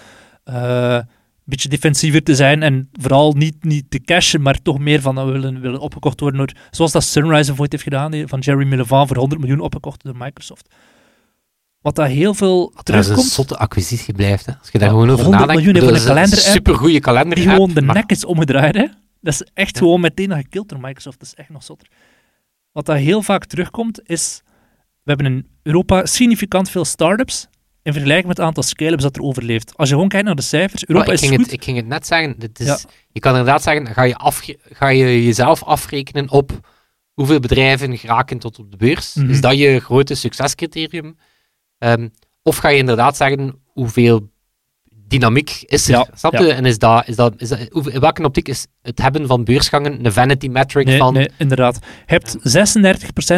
eh, 0.45 0.95
een 0.95 1.51
beetje 1.51 1.69
defensiever 1.69 2.23
te 2.23 2.35
zijn 2.35 2.63
en 2.63 2.89
vooral 2.93 3.33
niet, 3.33 3.65
niet 3.65 3.91
te 3.91 4.01
cashen, 4.01 4.43
maar 4.43 4.63
toch 4.63 4.79
meer 4.79 5.01
van, 5.01 5.15
dat 5.15 5.27
we 5.27 5.33
willen, 5.33 5.61
willen 5.61 5.81
opgekocht 5.81 6.21
worden 6.21 6.39
door, 6.39 6.53
zoals 6.71 6.93
dat 6.93 7.05
Sunrise 7.05 7.37
bijvoorbeeld 7.37 7.73
heeft 7.73 7.83
gedaan, 7.83 8.29
van 8.29 8.39
Jeremy 8.39 8.77
Levin 8.77 9.07
voor 9.07 9.17
100 9.17 9.41
miljoen 9.41 9.61
opgekocht 9.61 10.05
door 10.05 10.17
Microsoft. 10.17 10.75
Wat 11.83 11.95
dat 11.95 12.07
heel 12.07 12.35
veel 12.35 12.61
Dat 12.75 12.89
is 12.89 12.95
een 12.95 13.03
terugkomt, 13.03 13.27
zotte 13.33 13.57
acquisitie 13.57 14.15
blijft. 14.15 14.47
Hè. 14.47 14.53
Als 14.59 14.69
je 14.73 14.79
daar 14.79 14.89
Ja, 14.89 14.95
gewoon 14.95 15.11
over 15.11 15.25
100 15.25 15.47
nadenkt. 15.47 15.65
miljoen 15.65 15.89
voor 15.89 15.97
een 15.99 16.05
kalender-app 16.07 16.53
supergoeie 16.55 17.01
kalender. 17.01 17.37
die 17.37 17.49
gewoon 17.49 17.73
de 17.75 17.81
nek 17.83 18.11
is 18.11 18.25
omgedraaid. 18.25 18.75
Hè? 18.75 18.87
Dat 19.21 19.33
is 19.35 19.47
echt 19.55 19.79
gewoon 19.79 20.01
meteen 20.01 20.33
gekild 20.33 20.69
door 20.69 20.81
Microsoft. 20.81 21.19
Dat 21.19 21.29
is 21.29 21.35
echt 21.35 21.49
nog 21.49 21.63
zotter. 21.63 21.89
Wat 22.73 22.87
dat 22.87 22.97
heel 22.97 23.23
vaak 23.23 23.45
terugkomt, 23.45 24.01
is... 24.05 24.41
We 25.03 25.13
hebben 25.13 25.27
in 25.33 25.47
Europa 25.63 26.07
significant 26.07 26.71
veel 26.71 26.85
start-ups 26.85 27.49
in 27.83 27.93
vergelijking 27.93 28.29
met 28.29 28.37
het 28.37 28.47
aantal 28.47 28.63
scale-ups 28.63 29.03
dat 29.03 29.17
er 29.17 29.23
overleeft. 29.23 29.77
Als 29.77 29.89
je 29.89 29.95
gewoon 29.95 30.09
kijkt 30.09 30.27
naar 30.27 30.35
de 30.35 30.43
cijfers, 30.43 30.85
Europa 30.87 31.07
ik, 31.07 31.13
is 31.13 31.21
ging 31.21 31.35
goed... 31.35 31.45
het, 31.45 31.53
ik 31.53 31.65
ging 31.65 31.77
het 31.77 31.87
net 31.87 32.07
zeggen. 32.07 32.35
Het 32.39 32.61
is, 32.61 32.67
Ja. 32.67 32.79
Je 33.13 33.21
kan 33.21 33.31
inderdaad 33.33 33.63
zeggen, 33.63 33.87
ga 33.87 34.03
je, 34.03 34.17
afge- 34.17 34.59
ga 34.71 34.89
je 34.89 35.25
jezelf 35.25 35.63
afrekenen 35.65 36.31
op 36.31 36.69
hoeveel 37.13 37.41
bedrijven 37.41 37.99
geraken 37.99 38.39
tot 38.39 38.59
op 38.59 38.71
de 38.71 38.77
beurs? 38.77 39.15
Mhm. 39.15 39.31
Is 39.31 39.41
dat 39.41 39.59
je 39.59 39.81
grote 39.81 40.15
succescriterium? 40.15 41.17
Ehm, 41.83 42.09
of 42.43 42.57
ga 42.57 42.69
je 42.69 42.79
inderdaad 42.79 43.17
zeggen, 43.17 43.55
hoeveel 43.65 44.31
dynamiek 45.09 45.63
is 45.67 45.89
er? 45.89 45.95
Ja, 45.95 46.07
Snap 46.15 46.33
je? 46.33 46.53
En 46.53 46.65
is 46.65 46.79
dat, 46.79 47.09
is 47.09 47.17
dat, 47.17 47.35
is 47.37 47.49
dat, 47.49 47.59
in 47.59 48.01
welke 48.01 48.25
optiek 48.25 48.49
is 48.49 48.67
het 48.83 49.03
hebben 49.03 49.27
van 49.27 49.45
beursgangen 49.45 50.05
een 50.05 50.13
vanity 50.13 50.49
metric 50.49 50.87
Nee, 50.87 50.99
van... 50.99 51.15
nee, 51.15 51.29
inderdaad. 51.39 51.79
Je 52.07 52.13
hebt 52.13 52.37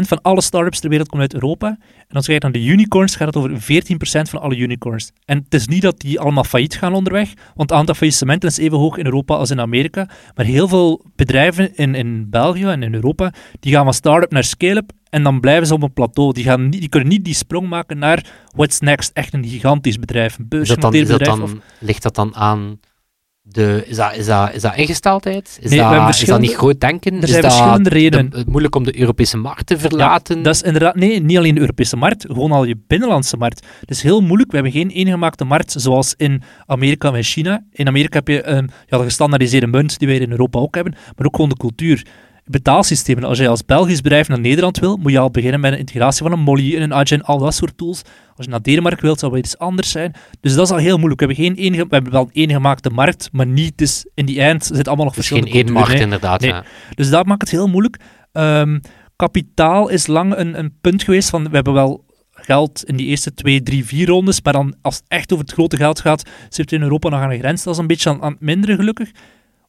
36% 0.05 0.09
van 0.09 0.23
alle 0.23 0.41
start-ups 0.41 0.81
ter 0.81 0.89
wereld 0.89 1.09
komt 1.09 1.21
uit 1.21 1.35
Europa. 1.35 1.67
En 2.09 2.17
als 2.17 2.25
je 2.25 2.31
kijkt 2.31 2.43
naar 2.43 2.53
de 2.53 2.69
unicorns, 2.69 3.17
gaat 3.17 3.27
het 3.27 3.37
over 3.37 3.51
14% 3.51 4.31
van 4.31 4.41
alle 4.41 4.57
unicorns. 4.57 5.11
En 5.25 5.39
het 5.45 5.55
is 5.55 5.67
niet 5.67 5.83
dat 5.83 6.01
die 6.01 6.21
allemaal 6.21 6.45
failliet 6.45 6.77
gaan 6.77 6.95
onderweg, 6.95 7.33
want 7.55 7.71
het 7.71 7.79
aantal 7.79 7.95
faillissementen 7.95 8.49
is 8.49 8.59
even 8.59 8.79
hoog 8.79 8.97
in 8.97 9.05
Europa 9.05 9.35
als 9.35 9.51
in 9.51 9.61
Amerika. 9.61 10.09
Maar 10.35 10.45
heel 10.45 10.69
veel 10.69 11.05
bedrijven 11.17 11.77
in, 11.77 11.95
in 11.95 12.31
België 12.31 12.65
en 12.65 12.83
in 12.83 12.95
Europa, 12.95 13.33
die 13.61 13.73
gaan 13.73 13.85
van 13.85 13.95
start-up 13.95 14.33
naar 14.33 14.45
scale-up 14.45 14.93
en 15.14 15.23
dan 15.23 15.40
blijven 15.40 15.66
ze 15.66 15.75
op 15.75 15.83
een 15.83 15.92
plateau. 15.92 16.33
Die, 16.33 16.44
gaan 16.44 16.68
niet, 16.68 16.80
die 16.80 16.88
kunnen 16.88 17.09
niet 17.09 17.25
die 17.25 17.35
sprong 17.35 17.68
maken 17.68 17.99
naar 17.99 18.26
what's 18.54 18.80
next, 18.80 19.11
echt 19.14 19.35
een 19.35 19.44
gigantisch 19.49 19.99
bedrijf, 19.99 20.38
een 20.38 20.49
beursgenoteerd 20.49 21.09
bedrijf. 21.09 21.40
of- 21.40 21.54
ligt 21.80 22.02
dat 22.02 22.14
dan 22.14 22.35
aan 22.37 22.80
de... 23.42 23.85
Is 23.87 23.97
dat, 23.97 24.16
is 24.16 24.26
dat, 24.26 24.54
is 24.54 24.62
dat 24.62 24.76
ingesteldheid? 24.76 25.59
Is, 25.61 25.71
Nee, 25.71 25.78
we 25.78 25.85
hebben 25.85 25.90
dat, 25.90 25.99
is 25.99 26.04
dat 26.06 26.14
verschillende- 26.16 26.47
niet 26.47 26.56
groot 26.56 26.80
denken? 26.80 27.16
er 27.16 27.23
is 27.23 27.28
zijn 27.30 27.42
dat 27.42 27.52
verschillende 27.52 27.88
redenen. 27.90 28.30
de- 28.30 28.44
moeilijk 28.49 28.75
om 28.75 28.85
de 28.85 28.99
Europese 29.00 29.37
markt 29.37 29.66
te 29.66 29.78
verlaten? 29.78 30.42
Dat 30.42 30.54
is 30.54 30.62
inderdaad, 30.62 30.94
nee, 30.94 31.21
niet 31.21 31.37
alleen 31.38 31.54
de 31.54 31.61
Europese 31.61 31.97
markt, 31.97 32.25
gewoon 32.26 32.52
al 32.52 32.64
je 32.64 32.76
binnenlandse 32.87 33.37
markt. 33.37 33.66
Het 33.80 33.90
is 33.90 34.02
heel 34.02 34.21
moeilijk, 34.21 34.50
we 34.50 34.56
hebben 34.56 34.73
geen 34.75 34.90
eengemaakte 34.90 35.44
markt 35.44 35.75
zoals 35.76 36.14
in 36.16 36.42
Amerika 36.66 37.12
en 37.12 37.23
China. 37.23 37.64
In 37.73 37.87
Amerika 37.88 38.18
heb 38.18 38.28
je 38.28 38.68
ja, 38.87 38.99
de 38.99 39.04
gestandaardiseerde 39.04 39.66
munt 39.66 39.99
die 39.99 40.09
wij 40.09 40.16
in 40.18 40.30
Europa 40.30 40.59
ook 40.59 40.75
hebben, 40.75 40.94
maar 41.16 41.26
ook 41.26 41.35
gewoon 41.35 41.50
de 41.50 41.56
cultuur. 41.56 42.06
Betaalsystemen. 42.47 43.25
Als 43.25 43.39
je 43.39 43.49
als 43.49 43.65
Belgisch 43.65 44.01
bedrijf 44.01 44.29
naar 44.29 44.41
Nederland 44.41 44.79
wil, 44.79 44.97
moet 44.97 45.13
je 45.13 45.19
al 45.19 45.31
beginnen 45.31 45.61
met 45.61 45.73
een 45.73 45.79
integratie 45.79 46.23
van 46.23 46.33
een 46.33 46.41
Molly 46.41 46.77
en 46.77 46.83
een 46.83 46.93
Adyen, 46.93 47.23
al 47.23 47.39
dat 47.39 47.55
soort 47.55 47.77
tools. 47.77 48.03
Als 48.37 48.45
je 48.45 48.51
naar 48.51 48.63
Denemarken 48.63 49.05
wilt, 49.05 49.19
zal 49.19 49.31
het 49.31 49.45
iets 49.45 49.59
anders 49.59 49.91
zijn. 49.91 50.15
Dus 50.41 50.55
dat 50.55 50.67
is 50.67 50.73
al 50.73 50.79
heel 50.79 50.97
moeilijk. 50.97 51.21
We 51.21 51.27
hebben, 51.27 51.45
geen 51.45 51.57
enige, 51.57 51.83
we 51.83 51.95
hebben 51.95 52.13
wel 52.13 52.23
een 52.23 52.43
enigemaakte 52.43 52.91
markt, 52.91 53.29
maar 53.33 53.47
niet, 53.47 53.79
dus 53.79 54.07
in 54.15 54.27
die 54.27 54.41
eind 54.41 54.65
zit 54.65 54.89
allemaal 54.89 55.05
nog 55.05 55.15
Het 55.15 55.25
is 55.25 55.31
geen 55.31 55.41
verschillende 55.41 55.73
één 55.73 55.87
markt, 55.87 56.01
inderdaad. 56.01 56.41
Nee. 56.41 56.51
Ja. 56.51 56.65
Dus 56.95 57.11
dat 57.11 57.27
maakt 57.27 57.41
het 57.41 57.51
heel 57.51 57.69
moeilijk. 57.69 58.01
Ehm, 58.33 58.79
kapitaal 59.17 59.89
is 59.89 60.07
lang 60.07 60.37
een, 60.37 60.59
een 60.59 60.79
punt 60.81 61.03
geweest 61.03 61.31
van 61.31 61.45
we 61.49 61.55
hebben 61.55 61.73
wel 61.73 62.05
geld 62.35 62.85
in 62.85 62.97
die 62.97 63.07
eerste 63.07 63.35
twee, 63.35 63.63
drie, 63.63 63.85
vier 63.85 64.07
rondes, 64.07 64.43
maar 64.43 64.53
dan 64.53 64.75
als 64.83 64.97
het 64.97 65.05
echt 65.09 65.33
over 65.33 65.45
het 65.45 65.55
grote 65.55 65.77
geld 65.77 66.01
gaat, 66.01 66.31
zit 66.49 66.73
in 66.73 66.83
Europa 66.83 67.09
nog 67.09 67.21
aan 67.21 67.31
een 67.31 67.39
grens. 67.39 67.63
Dat 67.63 67.75
is 67.75 67.81
een 67.81 67.87
beetje 67.87 68.11
aan, 68.11 68.23
aan 68.23 68.33
het 68.33 68.41
minderen 68.41 68.77
gelukkig. 68.77 69.11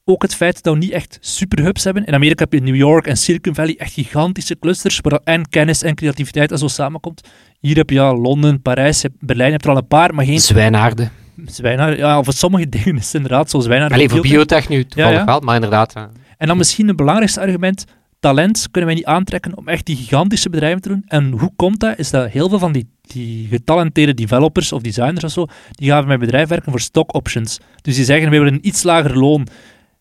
Ook 0.07 0.21
het 0.21 0.35
feit 0.35 0.63
dat 0.63 0.74
we 0.74 0.79
niet 0.79 0.91
echt 0.91 1.17
superhubs 1.21 1.83
hebben. 1.83 2.05
In 2.05 2.13
Amerika 2.13 2.43
heb 2.43 2.53
je 2.53 2.59
New 2.62 2.75
York 2.75 3.07
en 3.07 3.17
Silicon 3.17 3.55
Valley, 3.55 3.75
echt 3.77 3.93
gigantische 3.93 4.59
clusters, 4.59 5.00
waar 5.01 5.19
en 5.24 5.50
kennis 5.50 5.83
en 5.83 5.95
creativiteit 5.95 6.51
en 6.51 6.57
zo 6.57 6.67
samenkomt. 6.67 7.27
Hier 7.59 7.75
heb 7.75 7.89
je 7.89 7.95
ja, 7.95 8.13
Londen, 8.13 8.62
Parijs, 8.62 9.01
je 9.01 9.12
Berlijn, 9.19 9.47
je 9.47 9.53
hebt 9.53 9.65
er 9.65 9.71
al 9.71 9.77
een 9.77 9.88
paar, 9.88 10.13
maar 10.13 10.25
geen 10.25 10.39
Zwijnaarden. 10.39 11.12
zwijnaar. 11.45 11.97
Ja, 11.97 12.24
voor 12.24 12.33
sommige 12.33 12.69
dingen 12.75 12.95
is 12.97 13.05
het 13.05 13.13
inderdaad 13.13 13.50
zo 13.50 13.59
zwijnaar. 13.59 13.91
Alleen 13.91 14.09
voor 14.09 14.21
biotech. 14.21 14.69
nu 14.69 14.83
toevallig 14.85 15.12
Ja, 15.13 15.19
ja. 15.19 15.25
wel, 15.25 15.39
maar 15.39 15.55
inderdaad. 15.55 15.93
ja. 15.93 16.09
En 16.38 16.47
dan 16.47 16.57
misschien 16.57 16.88
het 16.88 16.95
belangrijkste 16.95 17.39
argument, 17.39 17.85
talent 18.19 18.67
kunnen 18.71 18.89
wij 18.89 19.00
niet 19.00 19.07
aantrekken 19.09 19.57
om 19.57 19.67
echt 19.67 19.85
die 19.85 19.95
gigantische 19.95 20.50
bedrijven 20.50 20.81
te 20.81 20.89
doen. 20.89 21.03
En 21.07 21.31
hoe 21.31 21.51
komt 21.55 21.79
dat? 21.79 21.97
Is 22.00 22.09
dat 22.09 22.29
heel 22.29 22.50
veel 22.50 22.59
van 22.59 22.71
die, 22.71 22.88
die 23.01 23.47
getalenteerde 23.47 24.13
developers 24.13 24.71
of 24.71 24.81
designers 24.81 25.24
of 25.24 25.31
zo, 25.31 25.45
die 25.71 25.89
gaan 25.89 26.05
bij 26.05 26.17
bedrijf 26.17 26.47
werken 26.50 26.71
voor 26.71 26.81
stock 26.81 27.13
options. 27.13 27.59
Dus 27.81 27.95
die 27.95 28.05
zeggen, 28.05 28.29
we 28.29 28.38
willen 28.38 28.53
een 28.53 28.67
iets 28.67 28.83
lager 28.83 29.17
loon, 29.17 29.47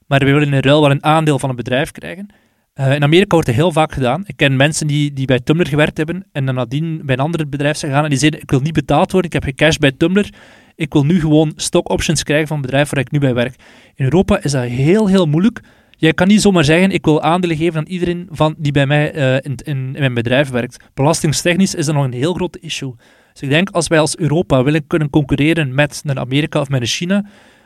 maar 0.06 0.18
we 0.18 0.24
willen 0.24 0.52
in 0.52 0.60
ruil 0.60 0.80
wel 0.80 0.90
een 0.90 1.04
aandeel 1.04 1.38
van 1.38 1.50
een 1.50 1.56
bedrijf 1.56 1.90
krijgen. 1.90 2.28
Eh, 2.74 2.94
in 2.94 3.02
Amerika 3.02 3.28
wordt 3.28 3.46
dat 3.46 3.56
heel 3.56 3.72
vaak 3.72 3.92
gedaan. 3.92 4.22
Ik 4.26 4.36
ken 4.36 4.56
mensen 4.56 4.86
die, 4.86 5.12
die 5.12 5.26
bij 5.26 5.40
Tumblr 5.40 5.66
gewerkt 5.66 5.96
hebben 5.96 6.26
en 6.32 6.46
dan 6.46 6.54
nadien 6.54 7.00
bij 7.04 7.14
een 7.14 7.20
ander 7.20 7.48
bedrijf 7.48 7.76
zijn 7.76 7.90
gegaan 7.90 8.04
en 8.04 8.10
die 8.10 8.18
zeiden, 8.18 8.40
ik 8.40 8.50
wil 8.50 8.60
niet 8.60 8.72
betaald 8.72 9.12
worden, 9.12 9.30
ik 9.30 9.42
heb 9.42 9.44
gecashed 9.44 9.80
bij 9.80 9.92
Tumblr, 9.92 10.28
ik 10.74 10.92
wil 10.92 11.04
nu 11.04 11.20
gewoon 11.20 11.52
stock 11.56 11.90
options 11.90 12.22
krijgen 12.22 12.46
van 12.48 12.56
het 12.56 12.66
bedrijf 12.66 12.90
waar 12.90 13.00
ik 13.00 13.10
nu 13.10 13.18
bij 13.18 13.34
werk. 13.34 13.54
In 13.94 14.04
Europa 14.04 14.42
is 14.42 14.52
dat 14.52 14.64
heel, 14.64 15.08
heel 15.08 15.26
moeilijk. 15.26 15.60
Jij 15.90 16.12
kan 16.12 16.28
niet 16.28 16.40
zomaar 16.40 16.64
zeggen, 16.64 16.90
ik 16.90 17.04
wil 17.04 17.22
aandelen 17.22 17.56
geven 17.56 17.78
aan 17.78 17.86
iedereen 17.86 18.28
van, 18.30 18.54
die 18.58 18.72
bij 18.72 18.86
mij 18.86 19.12
eh, 19.12 19.34
in, 19.34 19.54
in, 19.64 19.76
in 19.76 19.98
mijn 19.98 20.14
bedrijf 20.14 20.50
werkt. 20.50 20.84
Belastingstechnisch 20.94 21.74
is 21.74 21.86
dat 21.86 21.94
nog 21.94 22.04
een 22.04 22.12
heel 22.12 22.34
groot 22.34 22.56
issue. 22.56 22.94
Dus 23.32 23.42
ik 23.42 23.48
denk, 23.48 23.70
als 23.70 23.88
wij 23.88 23.98
als 24.00 24.16
Europa 24.16 24.62
willen 24.62 24.86
kunnen 24.86 25.10
concurreren 25.10 25.74
met 25.74 26.02
een 26.04 26.18
Amerika 26.18 26.60
of 26.60 26.68
met 26.68 26.80
een 26.80 26.86
China, 26.86 27.24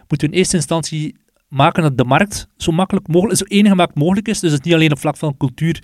moeten 0.08 0.28
we 0.28 0.32
in 0.32 0.38
eerste 0.38 0.56
instantie 0.56 1.14
maken 1.48 1.82
dat 1.82 1.98
de 1.98 2.04
markt 2.04 2.48
zo 2.56 2.72
makkelijk 2.72 3.08
mogelijk, 3.08 3.38
zo 3.38 3.44
enigemaakt 3.44 3.94
mogelijk 3.94 4.28
is. 4.28 4.40
Dus 4.40 4.52
het 4.52 4.64
niet 4.64 4.74
alleen 4.74 4.92
op 4.92 4.98
vlak 4.98 5.16
van 5.16 5.36
cultuur, 5.36 5.82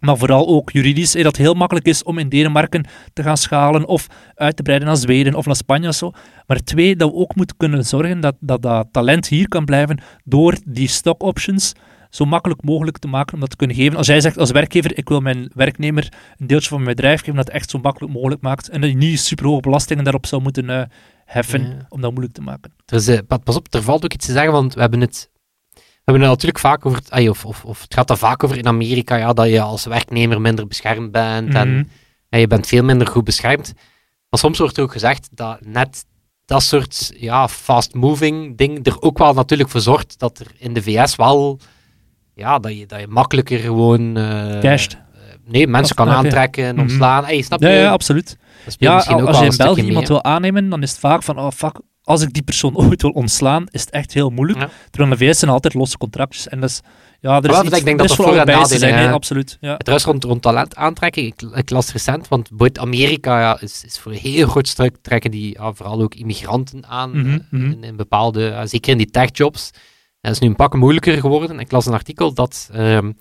maar 0.00 0.16
vooral 0.16 0.48
ook 0.48 0.70
juridisch, 0.70 1.12
dat 1.12 1.24
het 1.24 1.36
heel 1.36 1.54
makkelijk 1.54 1.86
is 1.86 2.02
om 2.02 2.18
in 2.18 2.28
Denemarken 2.28 2.86
te 3.12 3.22
gaan 3.22 3.36
schalen 3.36 3.86
of 3.86 4.06
uit 4.34 4.56
te 4.56 4.62
breiden 4.62 4.88
naar 4.88 4.96
Zweden 4.96 5.34
of 5.34 5.46
naar 5.46 5.56
Spanje 5.56 5.88
of 5.88 5.94
zo. 5.94 6.12
Maar 6.46 6.58
twee, 6.58 6.96
dat 6.96 7.10
we 7.10 7.16
ook 7.16 7.34
moeten 7.34 7.56
kunnen 7.56 7.84
zorgen 7.84 8.20
dat 8.20 8.36
dat, 8.40 8.62
dat 8.62 8.88
talent 8.90 9.28
hier 9.28 9.48
kan 9.48 9.64
blijven 9.64 10.02
door 10.24 10.56
die 10.64 10.88
stock 10.88 11.22
options 11.22 11.72
zo 12.10 12.24
makkelijk 12.24 12.62
mogelijk 12.62 12.98
te 12.98 13.08
maken 13.08 13.34
om 13.34 13.40
dat 13.40 13.50
te 13.50 13.56
kunnen 13.56 13.76
geven. 13.76 13.96
Als 13.96 14.06
jij 14.06 14.20
zegt 14.20 14.38
als 14.38 14.50
werkgever, 14.50 14.98
ik 14.98 15.08
wil 15.08 15.20
mijn 15.20 15.50
werknemer 15.54 16.12
een 16.36 16.46
deeltje 16.46 16.68
van 16.68 16.82
mijn 16.82 16.96
bedrijf 16.96 17.20
geven, 17.20 17.34
dat 17.34 17.46
het 17.46 17.54
echt 17.54 17.70
zo 17.70 17.78
makkelijk 17.78 18.14
mogelijk 18.14 18.42
maakt 18.42 18.68
en 18.68 18.80
dat 18.80 18.90
je 18.90 18.96
niet 18.96 19.20
superhoge 19.20 19.60
belastingen 19.60 20.04
daarop 20.04 20.26
zou 20.26 20.42
moeten 20.42 20.70
eh, 20.70 20.82
heffen 21.32 21.62
Ja. 21.62 21.86
om 21.88 22.00
dat 22.00 22.10
moeilijk 22.10 22.34
te 22.34 22.40
maken. 22.42 22.72
Er 22.86 22.96
is, 22.96 23.08
eh, 23.08 23.18
pa- 23.26 23.36
pas 23.36 23.56
op, 23.56 23.74
er 23.74 23.82
valt 23.82 24.04
ook 24.04 24.12
iets 24.12 24.26
te 24.26 24.32
zeggen, 24.32 24.52
want 24.52 24.74
we 24.74 24.80
hebben 24.80 25.00
het, 25.00 25.30
we 25.74 25.80
hebben 26.04 26.22
het 26.22 26.30
natuurlijk 26.32 26.58
vaak 26.58 26.86
over, 26.86 26.98
het- 26.98 27.10
ay, 27.10 27.28
of, 27.28 27.44
of, 27.44 27.64
of 27.64 27.82
het 27.82 27.94
gaat 27.94 28.10
er 28.10 28.16
vaak 28.16 28.44
over 28.44 28.56
in 28.58 28.66
Amerika, 28.66 29.16
ja, 29.16 29.32
dat 29.32 29.48
je 29.48 29.60
als 29.60 29.84
werknemer 29.84 30.40
minder 30.40 30.66
beschermd 30.66 31.12
bent 31.12 31.54
en 31.54 31.70
Mhm. 31.74 31.84
ja, 32.28 32.38
je 32.38 32.46
bent 32.46 32.66
veel 32.66 32.84
minder 32.84 33.06
goed 33.06 33.24
beschermd. 33.24 33.72
Maar 34.28 34.40
soms 34.40 34.58
wordt 34.58 34.76
er 34.76 34.82
ook 34.82 34.92
gezegd 34.92 35.28
dat 35.32 35.58
net 35.64 36.04
dat 36.44 36.62
soort 36.62 37.12
ja, 37.16 37.48
fast-moving 37.48 38.56
ding 38.56 38.86
er 38.86 39.00
ook 39.02 39.18
wel 39.18 39.34
natuurlijk 39.34 39.68
voor 39.68 39.80
zorgt 39.80 40.18
dat 40.18 40.38
er 40.38 40.46
in 40.58 40.72
de 40.72 40.82
VS 40.82 41.16
wel, 41.16 41.58
ja, 42.34 42.58
dat 42.58 42.78
je, 42.78 42.86
dat 42.86 43.00
je 43.00 43.06
makkelijker 43.06 43.58
gewoon... 43.58 44.16
eh, 44.16 44.58
Cashed. 44.60 44.98
Nee, 45.44 45.66
mensen 45.66 45.96
kan 45.96 46.08
aantrekken, 46.08 46.74
Mhm. 46.74 46.82
ontslaan. 46.82 47.24
Hey, 47.24 47.42
snap 47.42 47.60
je? 47.60 47.66
Ja, 47.68 47.72
ja, 47.74 47.90
absoluut. 47.90 48.36
Ja, 48.78 48.94
als 48.96 49.38
je 49.38 49.44
in 49.44 49.56
België 49.56 49.82
iemand 49.82 50.08
wil 50.08 50.24
aannemen, 50.24 50.68
dan 50.68 50.82
is 50.82 50.90
het 50.90 50.98
vaak 50.98 51.22
van, 51.22 51.38
oh 51.38 51.50
fuck, 51.50 51.80
als 52.02 52.22
ik 52.22 52.32
die 52.32 52.42
persoon 52.42 52.76
ooit 52.82 53.02
wil 53.02 53.10
ontslaan, 53.10 53.66
is 53.70 53.80
het 53.80 53.90
echt 53.90 54.12
heel 54.12 54.30
moeilijk. 54.30 54.58
Ja. 54.60 54.68
Terwijl 54.90 55.12
in 55.12 55.18
de 55.18 55.24
VS 55.24 55.38
zijn 55.38 55.50
altijd 55.50 55.74
losse 55.74 55.98
contractjes. 55.98 56.48
En 56.48 56.60
dat 56.60 56.70
is, 56.70 56.80
ja, 57.20 57.42
er 57.42 57.50
is 57.50 57.60
iets, 57.62 57.78
ik 57.78 57.84
denk 57.84 57.98
dat 57.98 58.10
is 58.10 58.16
voor 58.16 58.24
en 58.24 58.30
allebei 58.32 58.62
te 58.64 58.78
zijn. 58.78 58.94
Nee, 58.94 59.08
absoluut. 59.08 59.56
Ja. 59.60 59.76
Trouwens, 59.76 60.08
rond, 60.10 60.24
rond 60.24 60.42
talent 60.42 60.76
aantrekken, 60.76 61.24
ik, 61.26 61.42
ik 61.54 61.70
las 61.70 61.92
recent, 61.92 62.28
want 62.28 62.50
Amerika 62.78 63.40
ja, 63.40 63.60
is, 63.60 63.84
is 63.86 63.98
voor 63.98 64.12
een 64.12 64.18
heel 64.18 64.46
groot 64.48 64.68
stuk 64.68 64.96
trekken 65.02 65.30
die 65.30 65.54
ja, 65.58 65.72
vooral 65.72 66.02
ook 66.02 66.14
immigranten 66.14 66.86
aan, 66.86 67.10
Mhm, 67.10 67.30
eh, 67.32 67.38
mhm. 67.50 67.70
in, 67.70 67.84
in 67.84 67.96
bepaalde, 67.96 68.60
zeker 68.64 68.92
in 68.92 68.98
die 68.98 69.10
techjobs. 69.10 69.70
En 69.72 69.80
dat 70.20 70.32
is 70.32 70.38
nu 70.38 70.48
een 70.48 70.56
pak 70.56 70.74
moeilijker 70.74 71.18
geworden. 71.20 71.60
Ik 71.60 71.70
las 71.70 71.86
een 71.86 71.92
artikel 71.92 72.34
dat 72.34 72.68
ehm, 72.72 73.12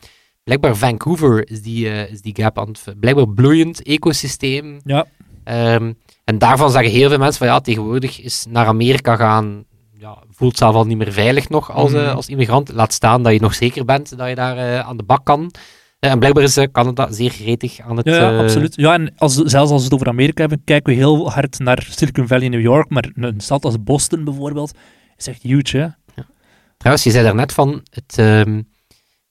blijkbaar 0.43 0.75
Vancouver 0.75 1.50
is 1.50 1.62
die, 1.62 1.89
eh, 1.89 2.12
is 2.12 2.21
die 2.21 2.36
gap 2.36 2.60
aan 2.60 2.67
het, 2.67 3.00
blijkbaar 3.00 3.27
bloeiend 3.29 3.83
ecosysteem. 3.83 4.79
Ja. 4.83 5.05
Ehm, 5.43 5.93
en 6.24 6.38
daarvan 6.38 6.71
zeggen 6.71 6.91
heel 6.91 7.10
veel 7.10 7.17
mensen 7.17 7.38
van 7.38 7.48
ja, 7.48 7.60
tegenwoordig 7.60 8.21
is 8.21 8.45
naar 8.50 8.65
Amerika 8.65 9.15
gaan, 9.15 9.63
ja, 9.98 10.17
voelt 10.31 10.57
zelf 10.57 10.75
al 10.75 10.86
niet 10.86 10.98
meer 10.98 11.12
veilig 11.13 11.50
nog 11.50 11.71
als, 11.71 11.93
eh, 11.93 12.05
Mhm. 12.05 12.15
als 12.15 12.27
immigrant. 12.27 12.71
Laat 12.74 12.93
staan 12.93 13.24
dat 13.24 13.33
je 13.33 13.39
nog 13.39 13.53
zeker 13.53 13.86
bent 13.86 14.17
dat 14.17 14.27
je 14.29 14.36
daar 14.36 14.57
eh, 14.57 14.79
aan 14.79 14.98
de 14.98 15.03
bak 15.03 15.25
kan. 15.25 15.51
Eh, 16.00 16.12
en 16.12 16.19
blijkbaar 16.19 16.43
is 16.43 16.57
eh, 16.57 16.67
Canada 16.71 17.12
zeer 17.12 17.29
gretig 17.29 17.79
aan 17.79 17.98
het... 17.98 18.05
Ja, 18.05 18.15
ja, 18.15 18.31
eh, 18.33 18.39
absoluut. 18.39 18.75
Ja, 18.75 18.93
en 18.93 19.13
als, 19.17 19.36
zelfs 19.36 19.71
als 19.71 19.79
we 19.79 19.83
het 19.83 19.93
over 19.93 20.07
Amerika 20.07 20.41
hebben, 20.41 20.62
kijken 20.65 20.93
we 20.93 21.00
heel 21.00 21.31
hard 21.31 21.60
naar 21.60 21.88
Silicon 21.89 22.27
Valley 22.27 22.45
in 22.45 22.51
New 22.51 22.62
York, 22.62 22.89
maar 22.89 23.12
een 23.15 23.39
stad 23.39 23.65
als 23.65 23.83
Boston 23.83 24.24
bijvoorbeeld 24.24 24.71
is 25.17 25.27
echt 25.27 25.41
huge, 25.41 25.77
hè? 25.77 25.88
Trouwens, 26.77 27.05
je 27.05 27.12
zei 27.12 27.24
daarnet 27.24 27.53
van 27.53 27.81
het, 27.89 28.17
ehm, 28.17 28.62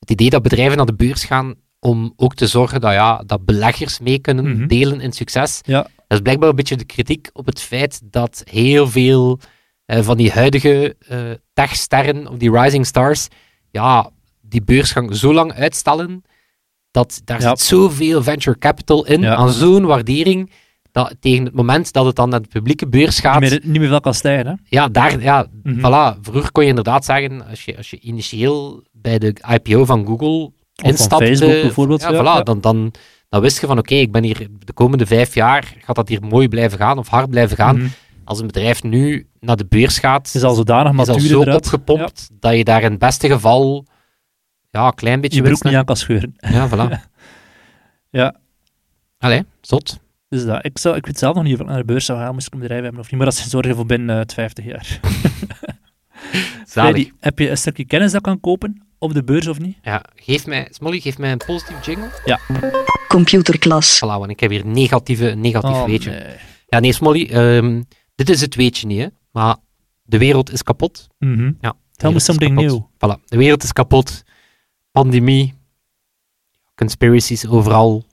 het 0.00 0.11
idee 0.11 0.30
dat 0.30 0.42
bedrijven 0.42 0.76
naar 0.76 0.87
de 0.87 0.95
beurs 0.95 1.25
gaan 1.25 1.54
om 1.78 2.12
ook 2.16 2.35
te 2.35 2.47
zorgen 2.47 2.80
dat, 2.80 2.92
ja, 2.92 3.23
dat 3.26 3.45
beleggers 3.45 3.99
mee 4.00 4.19
kunnen 4.19 4.57
Mhm. 4.57 4.66
delen 4.66 5.00
in 5.00 5.12
succes. 5.12 5.61
Ja. 5.62 5.83
Dat 5.83 6.19
is 6.19 6.21
blijkbaar 6.21 6.49
een 6.49 6.54
beetje 6.57 6.76
de 6.76 6.85
kritiek 6.85 7.30
op 7.33 7.47
het 7.47 7.61
feit 7.61 8.00
dat 8.04 8.42
heel 8.50 8.88
veel 8.88 9.38
eh, 9.87 10.02
van 10.02 10.16
die 10.16 10.30
huidige 10.30 10.97
eh 11.09 11.19
techsterren, 11.52 12.28
of 12.28 12.37
die 12.37 12.50
rising 12.61 12.87
stars, 12.87 13.28
ja, 13.71 14.11
die 14.40 14.62
beursgang 14.62 15.16
zo 15.16 15.33
lang 15.35 15.52
uitstellen, 15.52 16.23
dat 16.90 17.21
daar 17.25 17.40
Ja. 17.40 17.49
zit 17.49 17.61
zoveel 17.61 18.23
venture 18.23 18.59
capital 18.59 19.07
in, 19.07 19.21
Ja. 19.21 19.35
aan 19.35 19.50
zo'n 19.50 19.85
waardering, 19.85 20.50
dat 20.92 21.14
tegen 21.21 21.45
het 21.45 21.54
moment 21.54 21.92
dat 21.92 22.07
het 22.07 22.16
dan 22.16 22.28
naar 22.28 22.42
de 22.42 22.49
publieke 22.49 22.88
beurs 22.88 23.21
gaat, 23.21 23.40
Niet 23.40 23.50
meer, 23.50 23.61
niet 23.64 23.78
meer 23.80 23.88
veel 23.88 24.00
kan 24.00 24.14
stijgen, 24.14 24.47
hè? 24.47 24.52
ja, 24.64 24.88
daar, 24.88 25.21
ja, 25.23 25.47
Mhm. 25.62 25.78
voilà. 25.78 26.21
Vroeger 26.21 26.52
kon 26.52 26.62
je 26.62 26.69
inderdaad 26.69 27.04
zeggen, 27.04 27.47
als 27.49 27.64
je, 27.64 27.76
als 27.76 27.90
je 27.90 27.99
initieel 28.00 28.83
bij 29.00 29.19
de 29.19 29.35
IPO 29.49 29.85
van 29.85 30.07
Google 30.07 30.52
van 30.75 30.90
instapte, 30.90 31.26
Facebook 31.26 31.50
bijvoorbeeld, 31.50 32.00
ja, 32.00 32.11
ja, 32.11 32.21
voilà, 32.21 32.37
ja. 32.37 32.42
Dan, 32.42 32.61
dan, 32.61 32.92
dan 33.28 33.40
wist 33.40 33.61
je 33.61 33.66
van, 33.66 33.78
oké, 33.78 33.95
ik 33.95 34.12
ben 34.12 34.23
hier 34.23 34.47
de 34.59 34.73
komende 34.73 35.07
vijf 35.07 35.35
jaar, 35.35 35.75
gaat 35.78 35.97
dat 35.97 36.09
hier 36.09 36.23
mooi 36.23 36.49
blijven 36.49 36.78
gaan, 36.78 36.99
of 36.99 37.09
hard 37.09 37.30
blijven 37.30 37.57
gaan. 37.57 37.76
Mhm. 37.76 37.88
Als 38.25 38.40
een 38.40 38.47
bedrijf 38.47 38.83
nu 38.83 39.26
naar 39.40 39.57
de 39.57 39.66
beurs 39.66 39.99
gaat, 39.99 40.35
is 40.35 40.42
al 40.42 40.54
zodanig 40.54 40.92
is 40.92 41.09
al 41.09 41.14
matuur 41.14 41.28
zo 41.28 41.40
opgepompt, 41.40 42.30
dat 42.33 42.57
je 42.57 42.64
daar 42.64 42.83
in 42.83 42.90
het 42.90 42.99
beste 42.99 43.28
geval 43.28 43.87
ja, 44.71 44.87
een 44.87 44.95
klein 44.95 45.21
beetje 45.21 45.42
je 45.42 45.49
broek 45.49 45.62
niet 45.62 45.75
aan 45.75 45.85
kan 45.85 45.97
scheuren. 45.97 46.35
Ja, 46.37 46.69
voilà. 46.69 46.99
Ja. 48.12 48.35
Allee, 49.19 49.45
zot. 49.61 50.00
Dus 50.28 50.45
dat. 50.45 50.64
Ik, 50.64 50.78
zou, 50.78 50.97
ik 50.97 51.07
weet 51.07 51.19
zelf 51.19 51.35
nog 51.35 51.45
niet 51.45 51.54
of 51.54 51.61
ik 51.61 51.66
naar 51.66 51.78
de 51.78 51.85
beurs 51.85 52.04
zou 52.04 52.19
gaan, 52.19 52.35
moest 52.35 52.47
ik 52.47 52.52
een 52.52 52.59
bedrijf 52.59 52.83
hebben 52.83 53.00
of 53.00 53.11
niet, 53.11 53.21
maar 53.21 53.30
dat 53.30 53.38
is 53.38 53.49
zorgen 53.49 53.75
voor 53.75 53.87
binnen 53.87 54.14
eh, 54.14 54.21
het 54.21 54.35
50 54.35 54.64
jaar. 54.64 55.00
Zalig. 56.70 56.90
Freddy, 56.92 57.12
heb 57.20 57.38
je 57.38 57.50
een 57.50 57.56
stukje 57.56 57.84
kennis 57.84 58.12
dat 58.12 58.22
kan 58.22 58.40
kopen 58.40 58.82
op 58.98 59.14
de 59.14 59.24
beurs 59.24 59.46
of 59.46 59.58
niet? 59.58 59.76
Ja, 59.82 60.04
geef 60.14 60.46
mij, 60.46 60.66
Smolly, 60.70 61.00
geef 61.00 61.18
mij 61.18 61.32
een 61.32 61.40
positief 61.46 61.86
jingle. 61.86 62.10
Computerklas. 63.08 63.96
Voilà, 63.96 64.00
want 64.18 64.30
ik 64.30 64.40
heb 64.40 64.50
hier 64.50 64.66
negatieve, 64.66 65.30
een 65.30 65.40
negatief 65.40 65.70
Oh, 65.76 65.84
weetje. 65.84 66.10
nee. 66.10 66.36
Ja, 66.68 66.78
nee, 66.80 66.92
Smolly, 66.92 67.26
ehm, 67.30 67.82
dit 68.14 68.28
is 68.30 68.40
het 68.40 68.54
weetje 68.54 68.86
niet, 68.86 69.00
hè. 69.00 69.06
Maar 69.32 69.56
de 70.02 70.18
wereld 70.18 70.52
is 70.52 70.62
kapot. 70.62 71.06
Mhm. 71.18 71.52
Ja, 71.60 71.74
Tell 71.92 72.12
me 72.12 72.20
something 72.20 72.54
new. 72.54 72.80
Voilà, 72.94 73.24
de 73.24 73.36
wereld 73.36 73.62
is 73.62 73.72
kapot. 73.72 74.22
Pandemie. 74.92 75.54
Conspiracies 76.74 77.46
overal. 77.46 78.04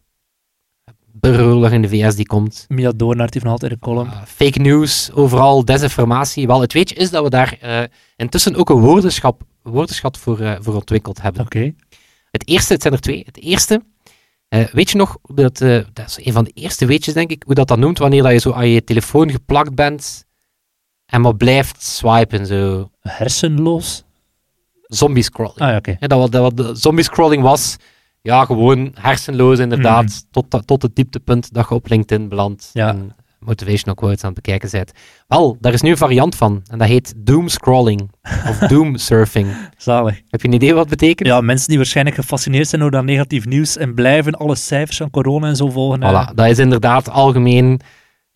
Burgeroorlog 1.20 1.72
in 1.72 1.82
de 1.82 1.90
VS 1.90 2.16
die 2.16 2.26
komt. 2.26 2.66
Mia 2.68 2.92
Doornaert 2.96 3.34
heeft 3.34 3.46
nog 3.46 3.54
altijd 3.54 3.72
een 3.72 3.80
column. 3.80 4.08
Uh, 4.08 4.22
fake 4.26 4.60
news, 4.60 5.12
overal 5.12 5.66
desinformatie. 5.66 6.48
Wel, 6.48 6.62
het 6.62 6.74
weetje 6.74 6.96
is 6.96 7.10
dat 7.10 7.24
we 7.24 7.30
daar 7.30 7.58
eh, 7.62 7.84
intussen 8.16 8.56
ook 8.56 8.70
een 8.70 8.80
woordenschap, 8.80 9.42
woordenschat 9.62 10.18
voor, 10.18 10.40
eh, 10.40 10.56
voor 10.60 10.76
ontwikkeld 10.76 11.22
hebben. 11.22 11.42
Oké. 11.42 11.74
Het 12.32 12.48
eerste, 12.48 12.74
het 12.74 12.82
zijn 12.82 12.94
er 12.94 13.00
twee. 13.00 13.24
Het 13.26 13.38
eerste, 13.38 13.82
eh, 14.48 14.66
weet 14.72 14.90
je 14.90 14.98
nog, 14.98 15.18
dat, 15.22 15.58
dat 15.94 16.06
is 16.08 16.26
een 16.26 16.34
van 16.34 16.44
de 16.44 16.52
eerste 16.54 16.86
weetjes, 16.86 17.14
denk 17.14 17.32
ik, 17.32 17.44
hoe 17.46 17.56
dat 17.56 17.68
dan 17.68 17.80
noemt 17.80 17.98
wanneer 17.98 18.24
dat 18.24 18.32
je 18.32 18.38
zo 18.38 18.52
aan 18.52 18.70
je 18.70 18.84
telefoon 18.84 19.32
geplakt 19.32 19.76
bent 19.76 20.26
en 21.08 21.22
maar 21.22 21.36
blijft 21.36 21.84
swipen, 21.84 22.46
zo. 22.46 22.90
Hersenloos? 23.00 24.04
Zombie 24.82 25.24
scrolling. 25.24 25.60
Ah 25.60 25.70
ja, 25.70 25.78
oké. 25.78 25.96
Ja, 26.00 26.08
dat 26.08 26.20
wat, 26.20 26.32
dat 26.32 26.42
wat 26.42 26.58
de 26.58 26.76
zombie 26.76 27.04
scrolling 27.04 27.44
was, 27.44 27.76
ja, 28.28 28.46
gewoon 28.46 28.92
hersenloos 28.94 29.60
inderdaad, 29.60 30.04
Mhm. 30.04 30.42
tot, 30.50 30.68
tot 30.68 30.82
het 30.82 30.96
dieptepunt 30.96 31.54
dat 31.54 31.70
je 31.70 31.76
op 31.76 31.90
LinkedIn 31.90 32.30
belandt 32.30 32.70
Ja. 32.74 32.90
en 32.90 33.16
motivational 33.40 33.96
quotes 33.96 34.24
aan 34.24 34.32
het 34.34 34.42
bekijken 34.44 34.70
bent. 34.72 34.92
Wel, 35.28 35.58
daar 35.60 35.74
is 35.74 35.82
nu 35.82 35.90
een 35.90 35.98
variant 35.98 36.36
van, 36.36 36.62
en 36.72 36.78
dat 36.78 36.88
heet 36.88 37.14
doom 37.18 37.48
scrolling, 37.48 38.12
of 38.50 38.58
doom 38.74 38.98
surfing. 38.98 39.48
Zalig. 39.78 40.22
Heb 40.30 40.42
je 40.42 40.48
een 40.48 40.54
idee 40.54 40.74
wat 40.74 40.90
het 40.90 41.00
betekent? 41.00 41.28
Ja, 41.30 41.42
mensen 41.42 41.68
die 41.68 41.78
waarschijnlijk 41.78 42.16
gefascineerd 42.16 42.68
zijn 42.68 42.82
door 42.82 42.92
dat 42.92 43.04
negatief 43.04 43.46
nieuws 43.46 43.78
en 43.78 43.94
blijven 43.94 44.34
alle 44.34 44.56
cijfers 44.56 44.98
van 44.98 45.10
corona 45.10 45.48
en 45.48 45.56
zo 45.56 45.70
volgen. 45.70 46.00
Voilà, 46.00 46.34
dat 46.36 46.48
is 46.48 46.60
inderdaad 46.60 47.10
algemeen 47.10 47.80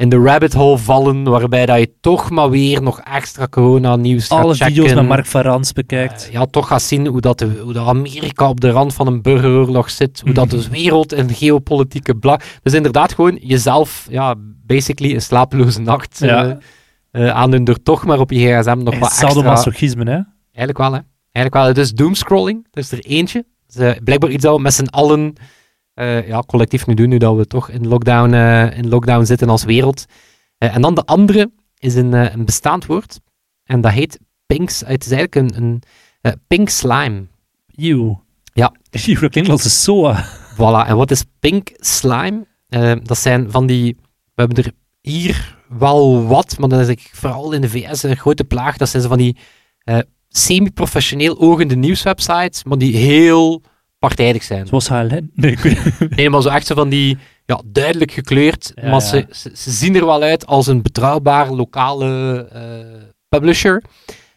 in 0.02 0.10
de 0.10 0.18
rabbit 0.18 0.54
hole 0.54 0.78
vallen, 0.78 1.24
waarbij 1.24 1.66
dat 1.66 1.80
je 1.80 1.92
toch 2.00 2.30
maar 2.30 2.50
weer 2.50 2.82
nog 2.82 3.00
extra 3.00 3.48
corona-nieuws 3.48 4.28
gaat 4.28 4.44
alle 4.44 4.54
checken. 4.54 4.74
video's 4.74 4.94
met 4.94 5.08
Mark 5.08 5.26
Varans 5.26 5.74
bekijkt. 5.74 6.26
Eh, 6.26 6.32
ja, 6.32 6.46
toch 6.46 6.68
gaat 6.68 6.82
zien 6.82 7.08
hoe, 7.08 7.22
dat 7.22 7.40
de, 7.40 7.60
hoe 7.64 7.74
dat 7.74 7.88
Amerika 7.88 8.50
op 8.50 8.60
de 8.60 8.70
rand 8.70 8.94
van 8.94 9.08
een 9.08 9.22
burgeroorlog 9.22 9.90
zit, 9.90 10.22
hoe 10.24 10.34
dat 10.34 10.50
de 10.50 10.70
wereld 10.70 11.14
in 11.14 11.30
geopolitieke 11.30 12.16
bla... 12.16 12.40
Dus 12.64 12.74
inderdaad 12.74 13.14
gewoon 13.14 13.40
jezelf, 13.42 14.08
ja, 14.10 14.36
basically 14.66 15.14
een 15.14 15.22
slapeloze 15.22 15.82
nacht 15.82 16.20
Ja. 16.20 16.58
aandoen 17.12 17.64
door 17.64 17.84
toch 17.84 18.06
maar 18.06 18.20
op 18.20 18.32
je 18.32 18.40
gsm 18.40 18.78
nog 18.84 19.00
wat 19.00 19.10
extra... 19.10 19.28
Sadomasochisme, 19.28 20.04
hè? 20.04 20.20
Eigenlijk 20.54 20.78
wel, 20.78 20.94
hè. 20.94 21.00
Eigenlijk 21.32 21.54
wel. 21.54 21.66
Het 21.66 21.78
is 21.78 21.92
doomscrolling. 21.92 22.68
Dat 22.72 22.84
is 22.84 22.92
er 22.92 23.00
eentje. 23.00 23.46
Eh, 23.76 23.92
blijkbaar 24.04 24.30
iets 24.30 24.44
dat 24.44 24.56
we 24.56 24.62
met 24.62 24.74
z'n 24.74 24.86
allen 24.86 25.34
eh, 26.02 26.28
ja, 26.28 26.44
collectief 26.48 26.88
nu 26.88 26.94
doen, 26.94 27.10
nu 27.10 27.18
dat 27.18 27.36
we 27.36 27.48
toch 27.48 27.70
in 27.70 27.88
lockdown, 27.88 28.34
eh, 28.34 28.78
in 28.78 28.90
lockdown 28.90 29.26
zitten 29.26 29.50
als 29.50 29.64
wereld. 29.64 30.06
Eh, 30.58 30.76
en 30.76 30.82
dan 30.82 30.96
de 30.96 31.06
andere 31.06 31.52
is 31.78 31.96
een, 31.96 32.14
een 32.14 32.46
bestaand 32.46 32.86
woord. 32.86 33.20
En 33.64 33.82
dat 33.82 33.92
heet 33.92 34.20
pinks. 34.46 34.80
Het 34.86 35.06
is 35.06 35.12
eigenlijk 35.12 35.36
een, 35.36 35.82
een 36.22 36.42
pink 36.48 36.70
slime. 36.70 37.28
Eeuw. 37.76 38.24
Ja. 38.54 38.74
Dat 39.20 39.30
klinkt 39.30 39.50
als 39.50 39.64
een 39.64 39.70
SOA. 39.70 40.26
Voilà. 40.54 40.88
En 40.88 40.96
wat 40.96 41.12
is 41.12 41.24
pink 41.40 41.70
slime? 41.76 42.46
Dat 43.04 43.18
zijn 43.18 43.52
van 43.52 43.66
die... 43.66 43.98
We 44.34 44.42
hebben 44.48 44.64
er 44.64 44.72
hier 45.02 45.58
wel 45.70 46.28
wat, 46.28 46.58
maar 46.58 46.70
dat 46.70 46.80
is 46.80 46.88
eigenlijk 46.88 47.16
vooral 47.16 47.52
in 47.52 47.62
de 47.62 47.70
VS 47.70 48.04
een 48.04 48.18
grote 48.18 48.44
plaag. 48.44 48.78
Dat 48.78 48.90
zijn 48.90 49.04
zo 49.04 49.10
van 49.10 49.18
die 49.18 49.38
semi-professioneel 50.30 51.40
ogende 51.40 51.76
nieuwswebsites, 51.76 52.64
maar 52.64 52.78
die 52.78 52.96
heel 52.96 53.62
partijdig 54.02 54.44
zijn. 54.44 54.68
Zoals 54.68 54.88
HLN. 54.88 55.32
Nee, 55.34 55.52
ik 55.52 55.60
weet 55.60 56.10
Nee, 56.16 56.30
maar 56.30 56.42
zo 56.42 56.50
echt 56.50 56.68
zo 56.68 56.76
van 56.76 56.90
die 56.90 57.18
ja, 57.46 57.62
duidelijk 57.66 58.12
gekleurd, 58.12 58.72
Ja, 58.76 58.90
maar 58.90 59.02
ze, 59.02 59.26
ze 59.32 59.72
zien 59.72 59.96
er 59.96 60.06
wel 60.06 60.22
uit 60.22 60.46
als 60.46 60.68
een 60.68 60.82
betrouwbare 60.82 61.56
lokale 61.56 62.48
eh, 62.52 63.08
publisher. 63.30 63.84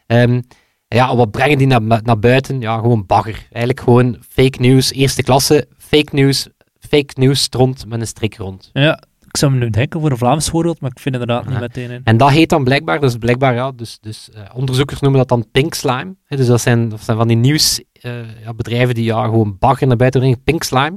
Ehm, 0.06 0.40
ja, 0.88 1.16
wat 1.16 1.30
brengen 1.30 1.58
die 1.58 1.66
naar, 1.66 1.82
naar 1.82 2.18
buiten? 2.18 2.60
Ja, 2.60 2.78
gewoon 2.78 3.06
bagger. 3.06 3.46
Eigenlijk 3.52 3.80
gewoon 3.80 4.16
fake 4.28 4.60
news, 4.60 4.92
eerste 4.92 5.22
klasse, 5.22 5.68
fake 5.78 6.14
news, 6.14 6.48
fake 6.78 7.12
news 7.14 7.42
stront 7.42 7.86
met 7.86 8.00
een 8.00 8.06
strik 8.06 8.36
rond. 8.36 8.70
Ja, 8.72 9.02
ik 9.34 9.40
zou 9.40 9.52
me 9.52 9.58
nu 9.58 9.70
denken 9.70 10.00
voor 10.00 10.10
een 10.10 10.16
Vlaams 10.16 10.48
voorbeeld, 10.48 10.80
maar 10.80 10.90
ik 10.90 10.98
vind 10.98 11.14
inderdaad 11.14 11.46
niet 11.46 11.60
meteen 11.60 11.90
in. 11.90 12.00
En 12.04 12.16
dat 12.16 12.30
heet 12.30 12.48
dan 12.48 12.64
blijkbaar, 12.64 13.00
dus 13.00 13.16
blijkbaar, 13.16 13.54
ja, 13.54 13.72
dus, 13.72 13.98
dus 14.00 14.30
eh, 14.30 14.42
onderzoekers 14.54 15.00
noemen 15.00 15.18
dat 15.18 15.28
dan 15.28 15.50
pink 15.50 15.74
slime. 15.74 16.16
Hè, 16.24 16.36
dus 16.36 16.46
dat 16.46 16.60
zijn, 16.60 16.88
dat 16.88 17.00
zijn 17.00 17.16
van 17.16 17.28
die 17.28 17.36
nieuwsbedrijven 17.36 18.56
bedrijven 18.56 18.94
die 18.94 19.04
ja, 19.04 19.24
gewoon 19.24 19.56
bagger 19.58 19.86
naar 19.86 19.96
buiten 19.96 20.20
brengen, 20.20 20.42
pink 20.42 20.62
slime. 20.62 20.96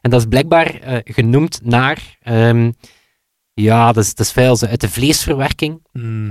En 0.00 0.10
dat 0.10 0.20
is 0.20 0.26
blijkbaar 0.26 0.74
eh, 0.74 0.98
genoemd 1.04 1.60
naar, 1.62 2.16
ehm, 2.22 2.70
ja, 3.54 3.92
dat 3.92 4.04
is, 4.04 4.14
dat 4.14 4.36
is 4.36 4.64
uit 4.64 4.80
de 4.80 4.88
vleesverwerking. 4.88 5.86
Mm. 5.92 6.30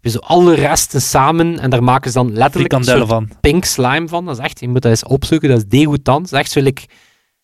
Je 0.00 0.10
zo 0.10 0.18
alle 0.18 0.54
resten 0.54 1.00
samen 1.00 1.58
en 1.58 1.70
daar 1.70 1.82
maken 1.82 2.10
ze 2.10 2.18
dan 2.18 2.32
letterlijk 2.32 2.72
een 2.72 2.84
Frikandellen 2.84 3.18
soort 3.18 3.28
van. 3.28 3.40
pink 3.40 3.64
slime 3.64 4.08
van. 4.08 4.24
Dat 4.24 4.38
is 4.38 4.44
echt, 4.44 4.60
je 4.60 4.68
moet 4.68 4.82
dat 4.82 4.90
eens 4.90 5.04
opzoeken, 5.04 5.48
dat 5.48 5.58
is 5.58 5.66
degoutant. 5.66 6.30
Dat 6.30 6.32
is 6.32 6.38
echt 6.38 6.50
zo, 6.50 6.60
like, 6.60 6.82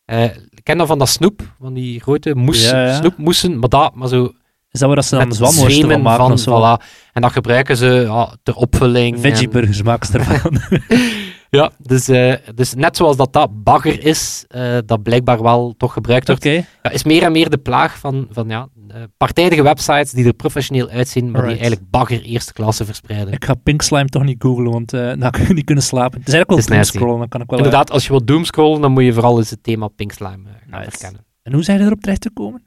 eh, 0.05 0.24
ik 0.24 0.49
ken 0.70 0.78
dat 0.78 0.87
van 0.87 0.98
dat 0.98 1.09
snoep, 1.09 1.40
van 1.61 1.74
die 1.74 2.00
grote 2.00 2.35
moes, 2.35 2.70
Ja, 2.70 2.85
ja. 2.87 2.94
snoepmoesen, 2.96 3.59
maar 3.59 3.68
dat, 3.68 3.94
maar 3.94 4.09
zo 4.09 4.24
Is 4.70 4.80
dat 4.80 4.87
waar 4.88 4.96
dat 4.96 5.04
ze 5.04 5.14
dan 5.16 5.35
van 5.35 6.02
maken 6.02 6.22
van, 6.22 6.33
of 6.33 6.40
zo? 6.40 6.59
voilà. 6.78 6.85
En 7.12 7.22
dat 7.22 7.33
gebruiken 7.33 7.76
ze 7.76 7.87
ja, 7.87 8.35
ter 8.42 8.54
opvulling. 8.54 9.14
en- 9.14 9.20
Veggieburgers 9.20 9.83
maken 9.83 10.06
ze 10.06 10.18
ervan. 10.18 10.52
Ja, 11.50 11.70
dus, 11.78 12.08
eh, 12.08 12.34
dus 12.54 12.74
net 12.74 12.96
zoals 12.96 13.16
dat 13.16 13.32
dat 13.32 13.64
bagger 13.64 14.04
is, 14.04 14.44
eh, 14.48 14.78
dat 14.86 15.02
blijkbaar 15.02 15.42
wel 15.42 15.74
toch 15.76 15.92
gebruikt 15.92 16.26
wordt, 16.26 16.44
ja, 16.44 16.90
is 16.90 17.04
meer 17.04 17.22
en 17.22 17.32
meer 17.32 17.50
de 17.50 17.58
plaag 17.58 17.98
van, 17.98 18.26
van 18.30 18.48
ja, 18.48 18.68
eh, 18.88 19.02
partijdige 19.16 19.62
websites 19.62 20.10
die 20.10 20.26
er 20.26 20.32
professioneel 20.32 20.88
uitzien, 20.88 21.30
maar 21.30 21.40
die 21.42 21.50
eigenlijk 21.50 21.90
bagger 21.90 22.22
eerste 22.22 22.52
klasse 22.52 22.84
verspreiden. 22.84 23.32
Ik 23.32 23.44
ga 23.44 23.54
Pink 23.54 23.82
Slime 23.82 24.08
toch 24.08 24.24
niet 24.24 24.42
googlen, 24.42 24.70
want 24.70 24.92
eh 24.92 25.00
dan 25.18 25.34
je 25.46 25.52
niet 25.54 25.64
kunnen 25.64 25.84
slapen. 25.84 26.18
Het 26.18 26.28
is 26.28 26.34
eigenlijk 26.34 26.60
Het 26.60 26.68
wel 26.68 26.78
nasty. 26.78 26.96
scrollen, 26.96 27.18
dan 27.18 27.28
kan 27.28 27.40
ik 27.40 27.50
wel... 27.50 27.58
Inderdaad, 27.58 27.90
als 27.90 28.04
je 28.04 28.10
wilt 28.10 28.26
doomscrollen, 28.26 28.80
dan 28.80 28.92
moet 28.92 29.04
je 29.04 29.12
vooral 29.12 29.38
eens 29.38 29.50
het 29.50 29.62
thema 29.62 29.88
Pink 29.88 30.12
Slime 30.12 30.42
gaan 30.70 30.80
Nice. 30.80 30.90
verkennen. 30.90 31.24
En 31.42 31.52
hoe 31.52 31.62
zijn 31.62 31.78
je 31.78 31.84
erop 31.84 32.00
terecht 32.00 32.20
te 32.20 32.30
komen? 32.30 32.62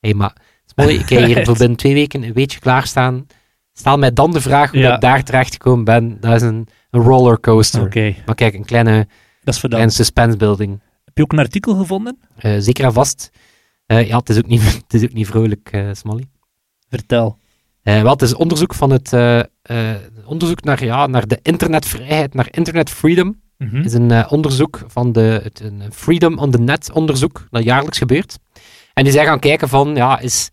Hé, 0.00 0.14
maar 0.14 0.36
Smolly, 0.66 0.94
ik 0.94 1.08
heb 1.08 1.24
hier 1.24 1.44
voor 1.46 1.56
binnen 1.56 1.76
twee 1.76 1.94
weken 1.94 2.22
een 2.22 2.32
weetje 2.32 2.58
klaarstaan. 2.58 3.26
Stel 3.78 3.98
mij 3.98 4.12
dan 4.12 4.32
de 4.32 4.40
vraag 4.40 4.70
hoe 4.70 4.80
Ja. 4.80 4.94
ik 4.94 5.00
daar 5.00 5.22
terecht 5.22 5.52
gekomen 5.52 5.84
ben. 5.84 6.20
Dat 6.20 6.34
is 6.34 6.42
een, 6.42 6.68
een 6.90 7.02
rollercoaster. 7.02 7.82
Oké, 7.82 8.14
Maar 8.26 8.34
kijk, 8.34 8.54
een 8.54 8.64
kleine, 8.64 9.06
dat 9.44 9.54
is 9.70 9.94
suspense 9.96 10.36
building. 10.36 10.80
Heb 11.04 11.16
je 11.16 11.22
ook 11.22 11.32
een 11.32 11.38
artikel 11.38 11.74
gevonden? 11.74 12.18
Eh, 12.36 12.54
zeker 12.58 12.84
en 12.84 12.92
vast. 12.92 13.30
Eh, 13.86 14.06
ja, 14.08 14.16
het 14.18 14.28
is 14.28 14.38
ook 14.38 14.46
niet, 14.46 14.62
het 14.86 14.94
is 14.94 15.02
ook 15.02 15.12
niet 15.12 15.26
vrolijk, 15.26 15.68
eh 15.72 15.88
Smolly. 15.92 16.24
Vertel. 16.88 17.38
Wel, 17.82 18.10
het 18.10 18.22
is 18.22 18.34
onderzoek 18.34 18.74
van 18.74 18.90
het 18.90 19.12
onderzoek 20.24 20.64
naar, 20.64 20.84
ja, 20.84 21.06
naar 21.06 21.26
de 21.26 21.38
internetvrijheid, 21.42 22.34
naar 22.34 22.48
internet 22.50 22.90
freedom. 22.90 23.40
Mhm. 23.58 23.76
Het 23.76 23.86
is 23.86 23.92
een 23.92 24.28
onderzoek 24.30 24.80
van 24.86 25.12
de, 25.12 25.40
het, 25.42 25.60
een 25.60 25.82
Freedom 25.92 26.38
on 26.38 26.50
the 26.50 26.58
Net 26.58 26.92
onderzoek 26.92 27.46
dat 27.50 27.64
jaarlijks 27.64 27.98
gebeurt. 27.98 28.38
En 28.94 29.04
die 29.04 29.12
zijn 29.12 29.26
gaan 29.26 29.38
kijken 29.38 29.68
van, 29.68 29.94
ja, 29.94 30.18
is, 30.18 30.50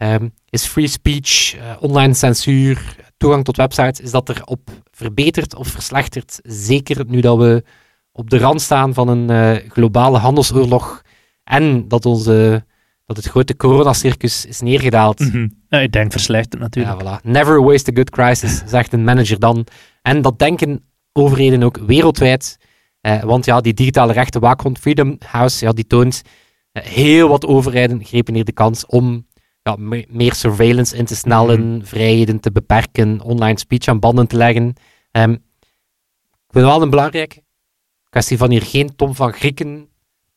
ehm, 0.00 0.28
is 0.50 0.66
free 0.66 0.86
speech, 0.86 1.56
eh, 1.56 1.76
online 1.80 2.14
censuur, 2.14 2.96
toegang 3.16 3.44
tot 3.44 3.56
websites, 3.56 4.00
is 4.00 4.10
dat 4.10 4.28
er 4.28 4.42
op 4.44 4.70
verbeterd 4.90 5.54
of 5.54 5.68
verslechterd. 5.68 6.40
Zeker 6.42 7.04
nu 7.06 7.20
dat 7.20 7.38
we 7.38 7.64
op 8.12 8.30
de 8.30 8.38
rand 8.38 8.60
staan 8.60 8.94
van 8.94 9.08
een 9.08 9.30
eh, 9.30 9.70
globale 9.70 10.18
handelsoorlog 10.18 11.02
en 11.44 11.88
dat, 11.88 12.06
onze, 12.06 12.64
dat 13.06 13.16
het 13.16 13.26
grote 13.26 13.56
coronacircus 13.56 14.46
is 14.46 14.60
neergedaald. 14.60 15.18
Mhm. 15.18 15.48
Ik 15.68 15.92
denk 15.92 16.12
verslechterd 16.12 16.62
natuurlijk. 16.62 17.02
Ja, 17.02 17.18
voilà. 17.18 17.24
Never 17.24 17.62
waste 17.62 17.90
a 17.90 17.94
good 17.94 18.10
crisis, 18.10 18.62
zegt 18.66 18.92
een 18.92 19.04
manager 19.04 19.38
dan. 19.38 19.66
En 20.02 20.22
dat 20.22 20.38
denken 20.38 20.84
overheden 21.12 21.62
ook 21.62 21.78
wereldwijd. 21.86 22.58
Eh, 23.00 23.22
want 23.22 23.44
ja, 23.44 23.60
die 23.60 23.74
digitale 23.74 24.12
rechten 24.12 24.40
waakhond 24.40 24.78
Freedom 24.78 25.16
House, 25.26 25.64
ja, 25.64 25.72
die 25.72 25.86
toont 25.86 26.22
heel 26.72 27.28
wat 27.28 27.46
overheden 27.46 28.04
grepen 28.04 28.34
hier 28.34 28.44
de 28.44 28.52
kans 28.52 28.86
om 28.86 29.26
ja, 29.62 29.76
me- 29.78 30.06
meer 30.08 30.34
surveillance 30.34 30.96
in 30.96 31.04
te 31.04 31.14
snellen, 31.16 31.80
vrijheden 31.86 32.40
te 32.40 32.52
beperken, 32.52 33.20
online 33.20 33.58
speech 33.58 33.86
aan 33.86 33.98
banden 33.98 34.26
te 34.26 34.36
leggen. 34.36 34.72
Ehm, 35.10 35.32
ik 35.32 36.56
vind 36.56 36.64
wel 36.64 36.82
een 36.82 36.90
belangrijke 36.90 37.42
kwestie 38.08 38.36
van 38.38 38.50
hier 38.50 38.62
geen 38.62 38.96
Tom 38.96 39.14
van 39.14 39.32
Grieken 39.32 39.88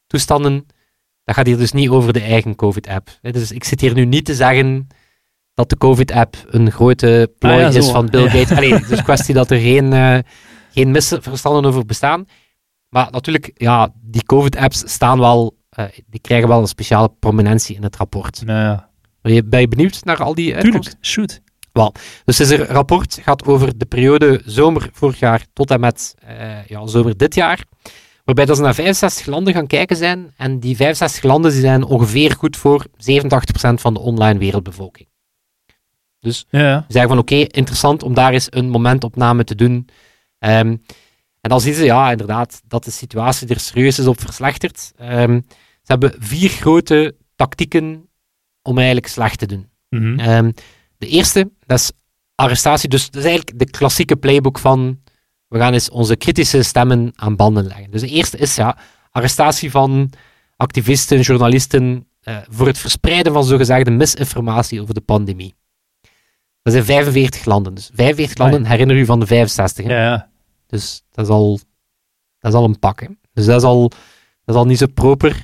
toestanden. 0.08 0.66
Dat 1.24 1.36
gaat 1.36 1.46
hier 1.46 1.58
dus 1.58 1.72
niet 1.72 1.90
over 1.90 2.14
de 2.14 2.22
eigen 2.22 2.56
COVID-app. 2.56 3.10
Dus 3.22 3.52
ik 3.52 3.64
zit 3.64 3.82
hier 3.82 3.94
nu 3.94 4.06
niet 4.06 4.26
te 4.26 4.36
zeggen 4.36 4.88
dat 5.54 5.70
de 5.70 5.78
COVID-app 5.78 6.36
een 6.48 6.72
grote 6.72 7.34
plooi 7.40 7.56
Ah 7.64 7.74
ja, 7.74 7.80
is 7.80 7.90
van 7.90 8.06
Bill 8.10 8.24
Ja. 8.24 8.30
Gates. 8.30 8.58
Allee, 8.58 8.74
het 8.74 8.92
is 8.92 8.98
een 8.98 9.04
kwestie 9.04 9.34
dat 9.34 9.52
er 9.52 9.60
geen, 9.60 9.94
eh, 9.94 10.18
geen 10.72 10.92
misverstanden 10.92 11.66
over 11.66 11.86
bestaan. 11.86 12.26
Maar 12.90 13.12
natuurlijk, 13.12 13.52
ja, 13.54 13.94
die 14.02 14.24
COVID-apps 14.24 14.84
staan 14.92 15.20
wel, 15.20 15.58
eh, 15.70 15.86
die 16.08 16.20
krijgen 16.20 16.48
wel 16.48 16.60
een 16.60 16.68
speciale 16.68 17.10
prominentie 17.20 17.76
in 17.76 17.84
het 17.84 17.96
rapport. 17.96 18.46
Nou 18.46 18.60
ja, 18.60 18.90
Ben 19.24 19.34
je, 19.34 19.44
ben 19.44 19.60
je 19.60 19.68
benieuwd 19.68 20.04
naar 20.04 20.24
al 20.24 20.36
die 20.36 20.56
uitkomsten? 20.56 20.82
tuurlijk. 20.82 21.06
Shoot. 21.06 21.42
Dus 22.26 22.38
het 22.38 22.52
is 22.52 22.60
een 22.60 22.66
rapport, 22.66 23.20
gaat 23.22 23.46
over 23.46 23.78
de 23.78 23.86
periode 23.86 24.42
zomer 24.46 24.90
vorig 24.92 25.20
jaar 25.20 25.46
tot 25.54 25.72
en 25.72 25.80
met 25.80 26.16
eh, 26.20 26.66
ja, 26.66 26.88
zomer 26.88 27.18
dit 27.18 27.36
jaar. 27.36 27.64
Waarbij 28.24 28.46
dat 28.46 28.56
ze 28.56 28.62
naar 28.62 28.74
65 28.74 29.26
landen 29.26 29.54
gaan 29.54 29.68
kijken 29.68 29.96
zijn. 29.96 30.34
En 30.38 30.60
die 30.60 30.76
65 30.76 31.24
landen 31.24 31.52
die 31.52 31.60
zijn 31.60 31.84
ongeveer 31.84 32.32
goed 32.32 32.58
voor 32.58 32.86
87% 32.86 32.90
van 33.74 33.94
de 33.94 34.00
online 34.00 34.40
wereldbevolking. 34.40 35.08
Dus 36.20 36.46
Ja, 36.50 36.86
zeggen 36.88 37.10
van 37.10 37.20
oké, 37.20 37.36
interessant 37.36 38.04
om 38.04 38.14
daar 38.14 38.34
eens 38.34 38.48
een 38.50 38.70
momentopname 38.70 39.44
te 39.44 39.56
doen. 39.56 39.88
Ehm, 40.40 40.68
en 41.42 41.50
dan 41.50 41.62
zien 41.62 41.74
ze, 41.74 41.84
ja, 41.84 42.12
inderdaad, 42.12 42.62
dat 42.68 42.84
de 42.84 42.92
situatie 42.92 43.48
er 43.48 43.60
serieus 43.60 44.00
is 44.00 44.08
op 44.08 44.20
verslechterd. 44.20 44.92
Ehm, 44.98 45.40
ze 45.82 45.92
hebben 45.92 46.14
vier 46.20 46.50
grote 46.50 47.16
tactieken 47.36 48.08
om 48.64 48.78
eigenlijk 48.78 49.08
slecht 49.08 49.40
te 49.40 49.46
doen. 49.46 49.70
Mhm. 49.90 50.20
Ehm, 50.20 50.52
de 50.98 51.08
eerste, 51.08 51.52
dat 51.66 51.80
is 51.80 51.92
arrestatie. 52.36 52.90
Dus 52.90 53.06
dat 53.06 53.16
is 53.16 53.28
eigenlijk 53.28 53.60
de 53.60 53.70
klassieke 53.70 54.16
playbook 54.16 54.60
van 54.60 55.02
we 55.48 55.60
gaan 55.60 55.74
eens 55.74 55.90
onze 55.90 56.16
kritische 56.16 56.64
stemmen 56.64 57.12
aan 57.16 57.36
banden 57.36 57.68
leggen. 57.68 57.92
Dus 57.92 58.02
de 58.02 58.08
eerste 58.08 58.38
is 58.38 58.56
ja, 58.56 58.78
arrestatie 59.12 59.72
van 59.72 60.10
activisten, 60.56 61.22
journalisten 61.22 62.08
eh, 62.22 62.38
voor 62.50 62.68
het 62.68 62.78
verspreiden 62.78 63.34
van 63.34 63.44
zogezegde 63.44 63.92
misinformatie 63.92 64.82
over 64.82 64.94
de 64.94 65.02
pandemie. 65.02 65.56
Dat 66.62 66.74
zijn 66.74 66.86
45 66.86 67.46
landen. 67.46 67.74
Dus 67.74 67.90
45 67.94 68.38
landen, 68.38 68.66
herinner 68.66 68.96
u 68.96 69.06
van 69.06 69.20
de 69.20 69.26
65. 69.26 69.86
hè? 69.86 69.94
Ja, 69.94 70.04
ja. 70.04 70.30
Dus 70.68 71.04
dat 71.12 71.26
is 71.26 71.32
al, 71.32 71.60
dat 72.40 72.52
is 72.52 72.58
al 72.58 72.64
een 72.64 72.80
pak. 72.80 73.00
Hè? 73.00 73.08
Dus 73.34 73.46
dat 73.46 73.58
is 73.58 73.64
al, 73.64 73.90
dat 74.46 74.56
is 74.56 74.56
al 74.56 74.66
niet 74.66 74.78
zo 74.78 74.88
proper. 74.94 75.44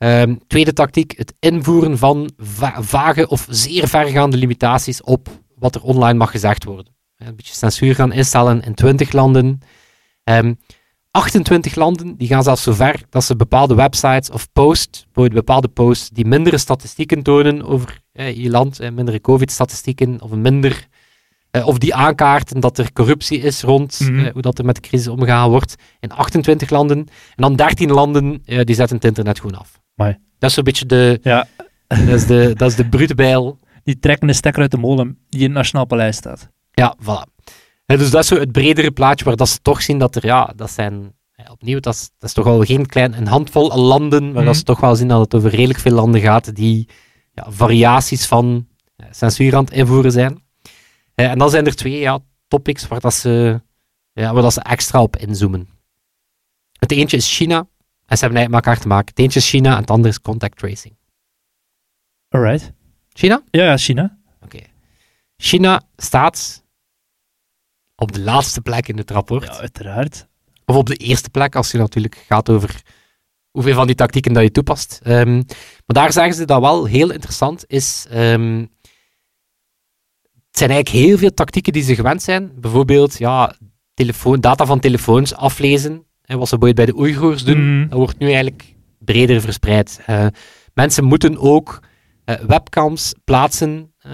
Ehm, 0.00 0.34
tweede 0.46 0.72
tactiek, 0.72 1.12
het 1.16 1.34
invoeren 1.38 1.98
van 1.98 2.30
va- 2.38 2.82
vage 2.82 3.28
of 3.28 3.46
zeer 3.50 3.88
vergaande 3.88 4.36
limitaties 4.36 5.02
op 5.02 5.28
wat 5.54 5.74
er 5.74 5.82
online 5.82 6.18
mag 6.18 6.30
gezegd 6.30 6.64
worden. 6.64 6.94
Een 7.16 7.36
beetje 7.36 7.54
censuur 7.54 7.94
gaan 7.94 8.12
instellen 8.12 8.62
in 8.62 8.74
20 8.74 9.12
landen. 9.12 9.58
Ehm, 10.24 10.54
28 11.10 11.74
landen 11.74 12.16
die 12.16 12.28
gaan 12.28 12.42
zelfs 12.42 12.62
zo 12.62 12.72
ver 12.72 13.02
dat 13.10 13.24
ze 13.24 13.36
bepaalde 13.36 13.74
websites 13.74 14.30
of 14.30 14.52
posts, 14.52 15.04
bijvoorbeeld 15.04 15.34
bepaalde 15.46 15.68
posts 15.68 16.08
die 16.08 16.24
mindere 16.26 16.58
statistieken 16.58 17.22
tonen 17.22 17.62
over 17.62 18.00
eh, 18.12 18.36
je 18.36 18.50
land, 18.50 18.80
eh, 18.80 18.90
mindere 18.90 19.20
COVID-statistieken, 19.20 20.20
of 20.22 20.30
minder 20.30 20.86
eh, 21.50 21.66
of 21.66 21.78
die 21.78 21.94
aankaarten 21.94 22.60
dat 22.60 22.78
er 22.78 22.92
corruptie 22.92 23.38
is 23.38 23.62
rond 23.62 24.00
Mhm. 24.00 24.18
eh, 24.24 24.32
hoe 24.32 24.42
dat 24.42 24.58
er 24.58 24.64
met 24.64 24.74
de 24.74 24.80
crisis 24.80 25.08
omgegaan 25.08 25.50
wordt. 25.50 25.74
In 26.00 26.10
28 26.12 26.70
landen. 26.70 26.98
En 26.98 27.06
dan 27.36 27.56
13 27.56 27.90
landen 27.90 28.42
eh, 28.44 28.64
die 28.64 28.74
zetten 28.74 28.96
het 28.96 29.04
internet 29.04 29.40
gewoon 29.40 29.58
af. 29.60 29.80
Amai. 29.96 30.18
Dat 30.38 30.48
is 30.48 30.54
zo'n 30.54 30.64
beetje 30.64 30.86
de, 30.86 31.18
ja. 31.22 31.46
dat 31.86 31.98
is 32.08 32.26
de, 32.26 32.52
dat 32.56 32.70
is 32.70 32.76
de 32.76 32.88
brute 32.88 33.14
bijl. 33.14 33.58
Die 33.84 33.98
trekken 33.98 34.26
de 34.26 34.32
stekker 34.32 34.62
uit 34.62 34.70
de 34.70 34.76
molen 34.76 35.18
die 35.28 35.40
in 35.40 35.46
het 35.46 35.54
Nationaal 35.54 35.86
Paleis 35.86 36.16
staat. 36.16 36.48
Ja, 36.72 36.96
voilà. 37.02 37.44
Dus 37.86 38.10
dat 38.10 38.22
is 38.22 38.28
zo 38.28 38.38
het 38.38 38.52
bredere 38.52 38.90
plaatje 38.90 39.24
waar 39.24 39.36
dat 39.36 39.48
ze 39.48 39.58
toch 39.62 39.82
zien 39.82 39.98
dat 39.98 40.16
er, 40.16 40.26
ja, 40.26 40.52
dat 40.56 40.70
zijn, 40.70 41.14
opnieuw, 41.50 41.80
dat 41.80 41.94
is, 41.94 42.10
dat 42.18 42.28
is 42.28 42.34
toch 42.34 42.44
wel 42.44 42.62
geen 42.62 42.86
klein, 42.86 43.16
een 43.16 43.26
handvol 43.26 43.78
landen, 43.80 44.20
waar 44.24 44.32
Mhm. 44.32 44.44
dat 44.44 44.56
ze 44.56 44.62
toch 44.62 44.80
wel 44.80 44.94
zien 44.96 45.08
dat 45.08 45.20
het 45.20 45.34
over 45.34 45.50
redelijk 45.50 45.78
veel 45.78 45.92
landen 45.92 46.20
gaat 46.20 46.54
die 46.54 46.88
ja, 47.32 47.46
variaties 47.48 48.26
van 48.26 48.66
censuur 49.10 49.56
aan 49.56 49.64
het 49.64 49.72
invoeren 49.72 50.12
zijn. 50.12 50.42
Eh, 51.20 51.30
en 51.30 51.38
dan 51.38 51.50
zijn 51.50 51.66
er 51.66 51.74
twee 51.74 51.98
ja, 51.98 52.18
topics 52.48 52.88
waar, 52.88 53.00
dat 53.00 53.14
ze, 53.14 53.62
ja, 54.12 54.32
waar 54.32 54.42
dat 54.42 54.52
ze 54.52 54.60
extra 54.60 55.02
op 55.02 55.16
inzoomen. 55.16 55.68
Het 56.78 56.92
eentje 56.92 57.16
is 57.16 57.36
China, 57.36 57.66
en 58.06 58.16
ze 58.18 58.24
hebben 58.24 58.42
met 58.42 58.52
elkaar 58.52 58.80
te 58.80 58.88
maken. 58.88 59.08
Het 59.08 59.18
eentje 59.18 59.38
is 59.38 59.48
China 59.48 59.72
en 59.74 59.80
het 59.80 59.90
andere 59.90 60.08
is 60.08 60.20
contact 60.20 60.58
tracing. 60.58 60.96
Alright. 62.28 62.72
China? 63.08 63.42
Ja, 63.50 63.64
ja, 63.64 63.76
China. 63.76 64.18
China 65.36 65.82
staat 65.96 66.64
op 67.96 68.12
de 68.12 68.20
laatste 68.20 68.60
plek 68.60 68.88
in 68.88 68.96
het 68.96 69.10
rapport. 69.10 69.44
Ja, 69.44 69.58
uiteraard. 69.58 70.26
Of 70.64 70.76
op 70.76 70.86
de 70.86 70.96
eerste 70.96 71.30
plek, 71.30 71.54
als 71.54 71.70
je 71.70 71.78
natuurlijk 71.78 72.24
gaat 72.26 72.50
over 72.50 72.82
hoeveel 73.50 73.74
van 73.74 73.86
die 73.86 73.96
tactieken 73.96 74.32
dat 74.32 74.42
je 74.42 74.50
toepast. 74.50 75.00
Ehm, 75.02 75.34
maar 75.34 75.44
daar 75.86 76.12
zeggen 76.12 76.34
ze 76.34 76.44
dat 76.44 76.60
wel 76.60 76.84
heel 76.84 77.10
interessant 77.10 77.64
is. 77.66 78.06
ehm, 78.10 78.64
het 80.50 80.58
zijn 80.58 80.70
eigenlijk 80.70 81.06
heel 81.06 81.18
veel 81.18 81.34
tactieken 81.34 81.72
die 81.72 81.82
ze 81.82 81.94
gewend 81.94 82.22
zijn. 82.22 82.52
Bijvoorbeeld, 82.60 83.18
ja, 83.18 83.54
telefoon, 83.94 84.40
data 84.40 84.66
van 84.66 84.80
telefoons 84.80 85.34
aflezen. 85.34 86.04
Hè, 86.22 86.36
wat 86.36 86.48
ze 86.48 86.58
bij 86.58 86.72
de 86.86 86.96
Oeigoers 86.96 87.44
doen. 87.44 87.78
Mhm. 87.78 87.88
Dat 87.88 87.98
wordt 87.98 88.18
nu 88.18 88.26
eigenlijk 88.26 88.74
breder 88.98 89.40
verspreid. 89.40 90.00
Eh, 90.06 90.26
mensen 90.74 91.04
moeten 91.04 91.38
ook 91.38 91.80
eh, 92.24 92.34
webcams 92.46 93.14
plaatsen, 93.24 93.92
eh, 93.98 94.12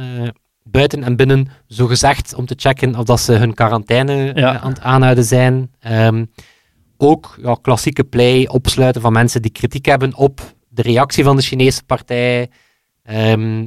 buiten 0.62 1.02
en 1.04 1.16
binnen, 1.16 1.48
zogezegd 1.66 2.34
om 2.34 2.46
te 2.46 2.54
checken 2.56 2.96
of 2.96 3.04
dat 3.04 3.20
ze 3.20 3.32
hun 3.32 3.54
quarantaine 3.54 4.32
Ja. 4.34 4.60
aan 4.60 4.68
het 4.70 4.80
aanhouden 4.80 5.24
zijn. 5.24 5.70
Ehm, 5.80 6.24
ook 6.96 7.38
ja, 7.42 7.56
klassieke 7.62 8.04
play, 8.04 8.46
opsluiten 8.46 9.00
van 9.00 9.12
mensen 9.12 9.42
die 9.42 9.50
kritiek 9.50 9.84
hebben 9.86 10.14
op 10.14 10.40
de 10.68 10.82
reactie 10.82 11.24
van 11.24 11.36
de 11.36 11.42
Chinese 11.42 11.82
partij. 11.84 12.50
Ehm, 13.02 13.66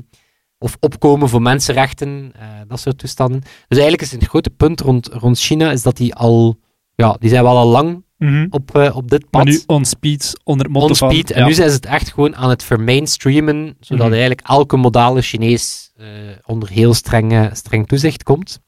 of 0.60 0.78
opkomen 0.80 1.30
voor 1.30 1.42
mensenrechten, 1.42 2.32
eh, 2.40 2.48
dat 2.68 2.80
soort 2.80 2.98
toestanden. 2.98 3.40
Dus 3.42 3.78
eigenlijk 3.78 4.02
is 4.02 4.12
het 4.12 4.24
grote 4.24 4.50
punt 4.50 4.80
rond, 4.82 5.08
rond 5.08 5.40
China, 5.40 5.72
is 5.72 5.82
dat 5.82 5.98
die 5.98 6.16
al, 6.16 6.60
ja, 6.96 7.16
die 7.20 7.30
zijn 7.30 7.44
wel 7.44 7.58
al 7.58 7.68
lang 7.68 8.08
Mhm. 8.18 8.48
op, 8.50 8.76
eh, 8.76 8.96
op 8.96 9.10
dit 9.10 9.30
pad 9.30 9.44
Maar 9.44 9.54
nu 9.54 9.62
on 9.66 9.86
speed, 9.86 10.40
onder 10.44 10.66
het 10.66 10.74
motto 10.74 10.90
on 10.90 10.96
van... 10.96 11.12
speed. 11.12 11.32
En 11.32 11.42
ja. 11.42 11.48
nu 11.48 11.54
zijn 11.54 11.70
ze 11.70 11.76
het 11.76 11.86
echt 11.86 12.14
gewoon 12.14 12.36
aan 12.36 12.50
het 12.50 12.64
vermainstreamen, 12.64 13.76
zodat 13.80 14.04
Mhm. 14.04 14.12
eigenlijk 14.12 14.48
elke 14.48 14.78
modale 14.78 15.22
Chinees 15.22 15.92
eh, 15.96 16.06
onder 16.46 16.70
heel 16.70 16.94
streng, 16.94 17.50
streng 17.54 17.88
toezicht 17.88 18.24
komt. 18.24 18.60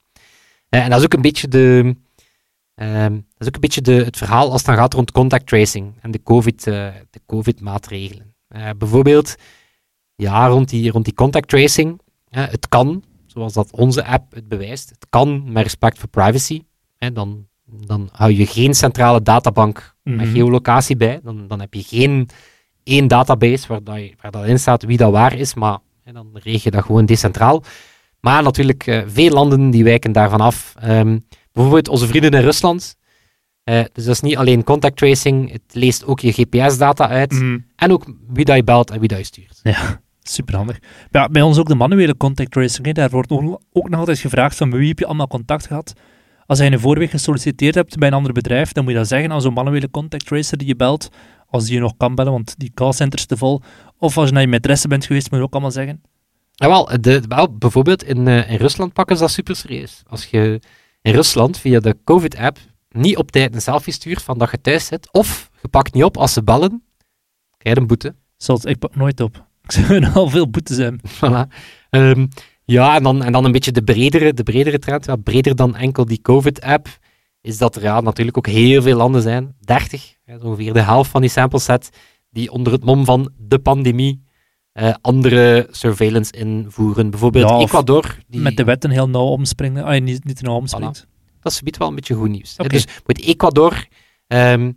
En 0.68 0.90
dat 0.90 0.98
is 0.98 1.04
ook 1.04 1.12
een 1.12 1.20
beetje 1.22 1.48
de... 1.48 1.96
ehm, 2.74 3.12
dat 3.12 3.22
is 3.38 3.46
ook 3.46 3.54
een 3.54 3.60
beetje 3.60 3.80
de, 3.82 3.92
het 3.92 4.16
verhaal 4.16 4.44
als 4.50 4.56
het 4.56 4.66
dan 4.66 4.76
gaat 4.76 4.94
rond 4.94 5.12
contact 5.12 5.46
tracing 5.46 5.94
en 6.00 6.10
de 6.10 6.22
COVID, 6.22 6.64
de 6.64 7.20
COVID-maatregelen. 7.26 8.34
Eh, 8.48 8.68
bijvoorbeeld, 8.78 9.34
ja, 10.14 10.46
rond 10.46 10.68
die, 10.68 10.90
rond 10.90 11.04
die 11.04 11.14
contact 11.14 11.48
tracing, 11.48 12.00
het 12.30 12.68
kan, 12.68 13.02
zoals 13.26 13.52
dat 13.52 13.70
onze 13.72 14.04
app 14.04 14.34
het 14.34 14.48
bewijst, 14.48 14.88
het 14.88 15.06
kan 15.10 15.52
met 15.52 15.62
respect 15.62 15.98
voor 15.98 16.08
privacy. 16.08 16.62
Dan, 17.12 17.46
dan 17.86 18.08
hou 18.12 18.32
je 18.32 18.46
geen 18.46 18.74
centrale 18.74 19.22
databank 19.22 19.94
met 20.02 20.16
Mhm. 20.26 20.34
geolocatie 20.34 20.96
bij. 20.96 21.20
Dan, 21.22 21.46
dan 21.48 21.60
heb 21.60 21.74
je 21.74 21.82
geen 21.82 22.28
één 22.84 23.08
database 23.08 23.68
waar, 23.68 23.84
dat 23.84 23.96
je, 23.96 24.14
waar 24.20 24.30
dat 24.30 24.46
in 24.46 24.58
staat 24.58 24.82
wie 24.82 24.96
dat 24.96 25.12
waar 25.12 25.34
is, 25.38 25.54
maar 25.54 25.78
hè, 26.04 26.12
dan 26.12 26.28
regel 26.32 26.60
je 26.64 26.70
dat 26.70 26.84
gewoon 26.84 27.06
decentraal. 27.06 27.62
Maar 28.20 28.42
natuurlijk, 28.42 28.86
eh, 28.86 29.02
veel 29.06 29.30
landen 29.30 29.70
die 29.70 29.84
wijken 29.84 30.12
daarvan 30.12 30.40
af. 30.40 30.74
Ehm, 30.78 31.18
bijvoorbeeld 31.52 31.88
onze 31.88 32.06
vrienden 32.06 32.30
in 32.32 32.40
Rusland. 32.40 32.96
Eh, 33.64 33.84
dus 33.92 34.04
dat 34.04 34.14
is 34.14 34.20
niet 34.20 34.36
alleen 34.36 34.64
contact 34.64 34.96
tracing, 34.96 35.52
het 35.52 35.62
leest 35.72 36.04
ook 36.04 36.20
je 36.20 36.32
GPS-data 36.32 37.08
uit. 37.08 37.32
Mhm. 37.32 37.58
En 37.76 37.92
ook 37.92 38.04
wie 38.28 38.44
dat 38.44 38.56
je 38.56 38.64
belt 38.64 38.90
en 38.90 38.98
wie 39.00 39.08
dat 39.08 39.18
je 39.18 39.24
stuurt. 39.24 39.60
Ja, 39.62 40.00
superhandig. 40.22 40.78
Ja, 41.10 41.28
bij 41.28 41.42
ons 41.42 41.58
ook 41.58 41.68
de 41.68 41.74
manuele 41.74 42.16
contact 42.16 42.50
tracing. 42.50 42.86
Hè. 42.86 42.92
Daar 42.92 43.10
wordt 43.10 43.30
ook 43.30 43.60
ook 43.72 43.88
nog 43.88 43.98
altijd 43.98 44.18
gevraagd 44.18 44.56
van 44.56 44.68
met 44.68 44.78
wie 44.78 44.88
heb 44.88 44.98
je 44.98 45.06
allemaal 45.06 45.28
contact 45.28 45.66
gehad. 45.66 45.92
Als 46.46 46.58
je 46.58 46.64
een 46.64 46.80
voorweg 46.80 47.10
gesolliciteerd 47.10 47.74
hebt 47.74 47.98
bij 47.98 48.08
een 48.08 48.14
ander 48.14 48.32
bedrijf, 48.32 48.72
dan 48.72 48.84
moet 48.84 48.92
je 48.92 48.98
dat 48.98 49.08
zeggen 49.08 49.32
aan 49.32 49.40
zo'n 49.40 49.52
manuele 49.52 49.90
contact 49.90 50.26
tracer 50.26 50.58
die 50.58 50.66
je 50.66 50.76
belt. 50.76 51.08
Als 51.46 51.64
die 51.64 51.74
je 51.74 51.80
nog 51.80 51.96
kan 51.96 52.14
bellen, 52.14 52.32
want 52.32 52.54
die 52.58 52.70
callcenters 52.74 53.26
te 53.26 53.36
vol. 53.36 53.62
Of 53.98 54.18
als 54.18 54.28
je 54.28 54.34
naar 54.34 54.48
je 54.48 54.58
maîtresse 54.58 54.88
bent 54.88 55.06
geweest, 55.06 55.30
moet 55.30 55.38
je 55.38 55.44
ook 55.44 55.52
allemaal 55.52 55.70
zeggen. 55.70 56.02
Ja, 56.52 56.68
wel, 56.68 56.88
de, 57.00 57.22
wel 57.28 57.56
bijvoorbeeld 57.56 58.04
in, 58.04 58.28
eh, 58.28 58.50
in 58.50 58.56
Rusland 58.56 58.92
pakken 58.92 59.16
ze 59.16 59.22
dat 59.22 59.30
super 59.30 59.56
serieus. 59.56 60.02
Als 60.06 60.24
je 60.24 60.60
in 61.02 61.12
Rusland 61.12 61.58
via 61.58 61.80
de 61.80 61.96
COVID-app 62.04 62.58
niet 62.94 63.16
op 63.16 63.30
tijd 63.30 63.54
een 63.54 63.62
selfie 63.62 63.92
stuurt 63.92 64.22
van 64.22 64.38
dat 64.38 64.50
je 64.50 64.60
thuis 64.60 64.86
zit, 64.86 65.12
of 65.12 65.50
je 65.62 65.68
pakt 65.68 65.94
niet 65.94 66.04
op 66.04 66.16
als 66.16 66.32
ze 66.32 66.42
bellen, 66.42 66.82
krijg 67.58 67.76
je 67.76 67.80
een 67.82 67.86
boete. 67.86 68.14
Zoals, 68.36 68.64
ik 68.64 68.78
pak 68.78 68.96
nooit 68.96 69.20
op. 69.20 69.36
Ik 69.62 69.70
zou 69.72 70.06
al 70.12 70.28
veel 70.28 70.50
boetes 70.50 70.76
hebben. 70.76 71.00
Voilà. 71.16 71.54
Ehm, 71.90 72.26
ja, 72.64 72.96
en 72.96 73.02
dan, 73.02 73.22
en 73.22 73.32
dan 73.32 73.44
een 73.44 73.52
beetje 73.52 73.72
de 73.72 73.82
bredere, 73.82 74.34
de 74.34 74.42
bredere 74.42 74.78
trend, 74.78 75.22
breder 75.22 75.56
dan 75.56 75.76
enkel 75.76 76.04
die 76.04 76.20
COVID-app, 76.22 76.98
is 77.40 77.58
dat 77.58 77.76
er 77.76 77.82
ja, 77.82 78.00
natuurlijk 78.00 78.36
ook 78.36 78.46
heel 78.46 78.82
veel 78.82 78.96
landen 78.96 79.22
zijn, 79.22 79.56
30, 79.60 80.14
hè, 80.24 80.38
zo 80.38 80.46
ongeveer 80.46 80.72
de 80.72 80.80
helft 80.80 81.10
van 81.10 81.20
die 81.20 81.30
sample 81.30 81.58
set, 81.58 81.90
die 82.30 82.50
onder 82.50 82.72
het 82.72 82.84
mom 82.84 83.04
van 83.04 83.32
de 83.38 83.58
pandemie 83.58 84.22
eh, 84.72 84.94
andere 85.00 85.68
surveillance 85.70 86.32
invoeren. 86.32 87.10
Bijvoorbeeld 87.10 87.48
Ja, 87.48 87.58
Ecuador. 87.58 88.16
Die, 88.28 88.40
Met 88.40 88.56
de 88.56 88.64
wetten 88.64 88.90
heel 88.90 89.08
nauw 89.08 89.26
omspringen. 89.26 89.84
Ah, 89.84 90.02
niet, 90.02 90.24
niet 90.24 90.42
nauw 90.42 90.54
omspringt. 90.54 91.06
Dat 91.42 91.52
is 91.52 91.60
wel 91.78 91.88
een 91.88 91.94
beetje 91.94 92.14
goed 92.14 92.28
nieuws. 92.28 92.56
Dus 92.56 92.86
met 93.06 93.20
Ecuador, 93.20 93.86
ehm, 94.26 94.72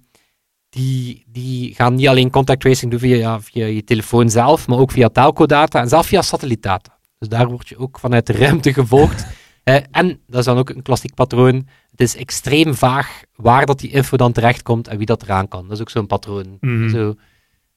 die, 0.69 1.23
die 1.27 1.75
gaan 1.75 1.95
niet 1.95 2.07
alleen 2.07 2.29
contact 2.29 2.61
tracing 2.61 2.91
doen 2.91 2.99
via, 2.99 3.15
ja, 3.15 3.41
via 3.41 3.65
je 3.65 3.83
telefoon 3.83 4.29
zelf, 4.29 4.67
maar 4.67 4.77
ook 4.77 4.91
via 4.91 5.09
telco-data 5.09 5.81
en 5.81 5.89
zelf 5.89 6.07
via 6.07 6.21
satellietdata. 6.21 6.97
Dus 7.17 7.29
daar 7.29 7.47
word 7.47 7.67
je 7.67 7.77
ook 7.77 7.99
vanuit 7.99 8.27
de 8.27 8.33
ruimte 8.33 8.73
gevolgd. 8.73 9.25
En, 9.91 10.19
dat 10.27 10.39
is 10.39 10.45
dan 10.45 10.57
ook 10.57 10.69
een 10.69 10.81
klassiek 10.81 11.13
patroon, 11.13 11.67
het 11.91 12.01
is 12.01 12.15
extreem 12.15 12.75
vaag 12.75 13.21
waar 13.35 13.65
dat 13.65 13.79
die 13.79 13.91
info 13.91 14.17
dan 14.17 14.31
terechtkomt 14.31 14.87
en 14.87 14.97
wie 14.97 15.05
dat 15.05 15.23
eraan 15.23 15.47
kan. 15.47 15.63
Dat 15.63 15.71
is 15.71 15.81
ook 15.81 15.89
zo'n 15.89 16.07
patroon. 16.07 16.57
Mhm. 16.59 16.89
Zo, 16.89 17.15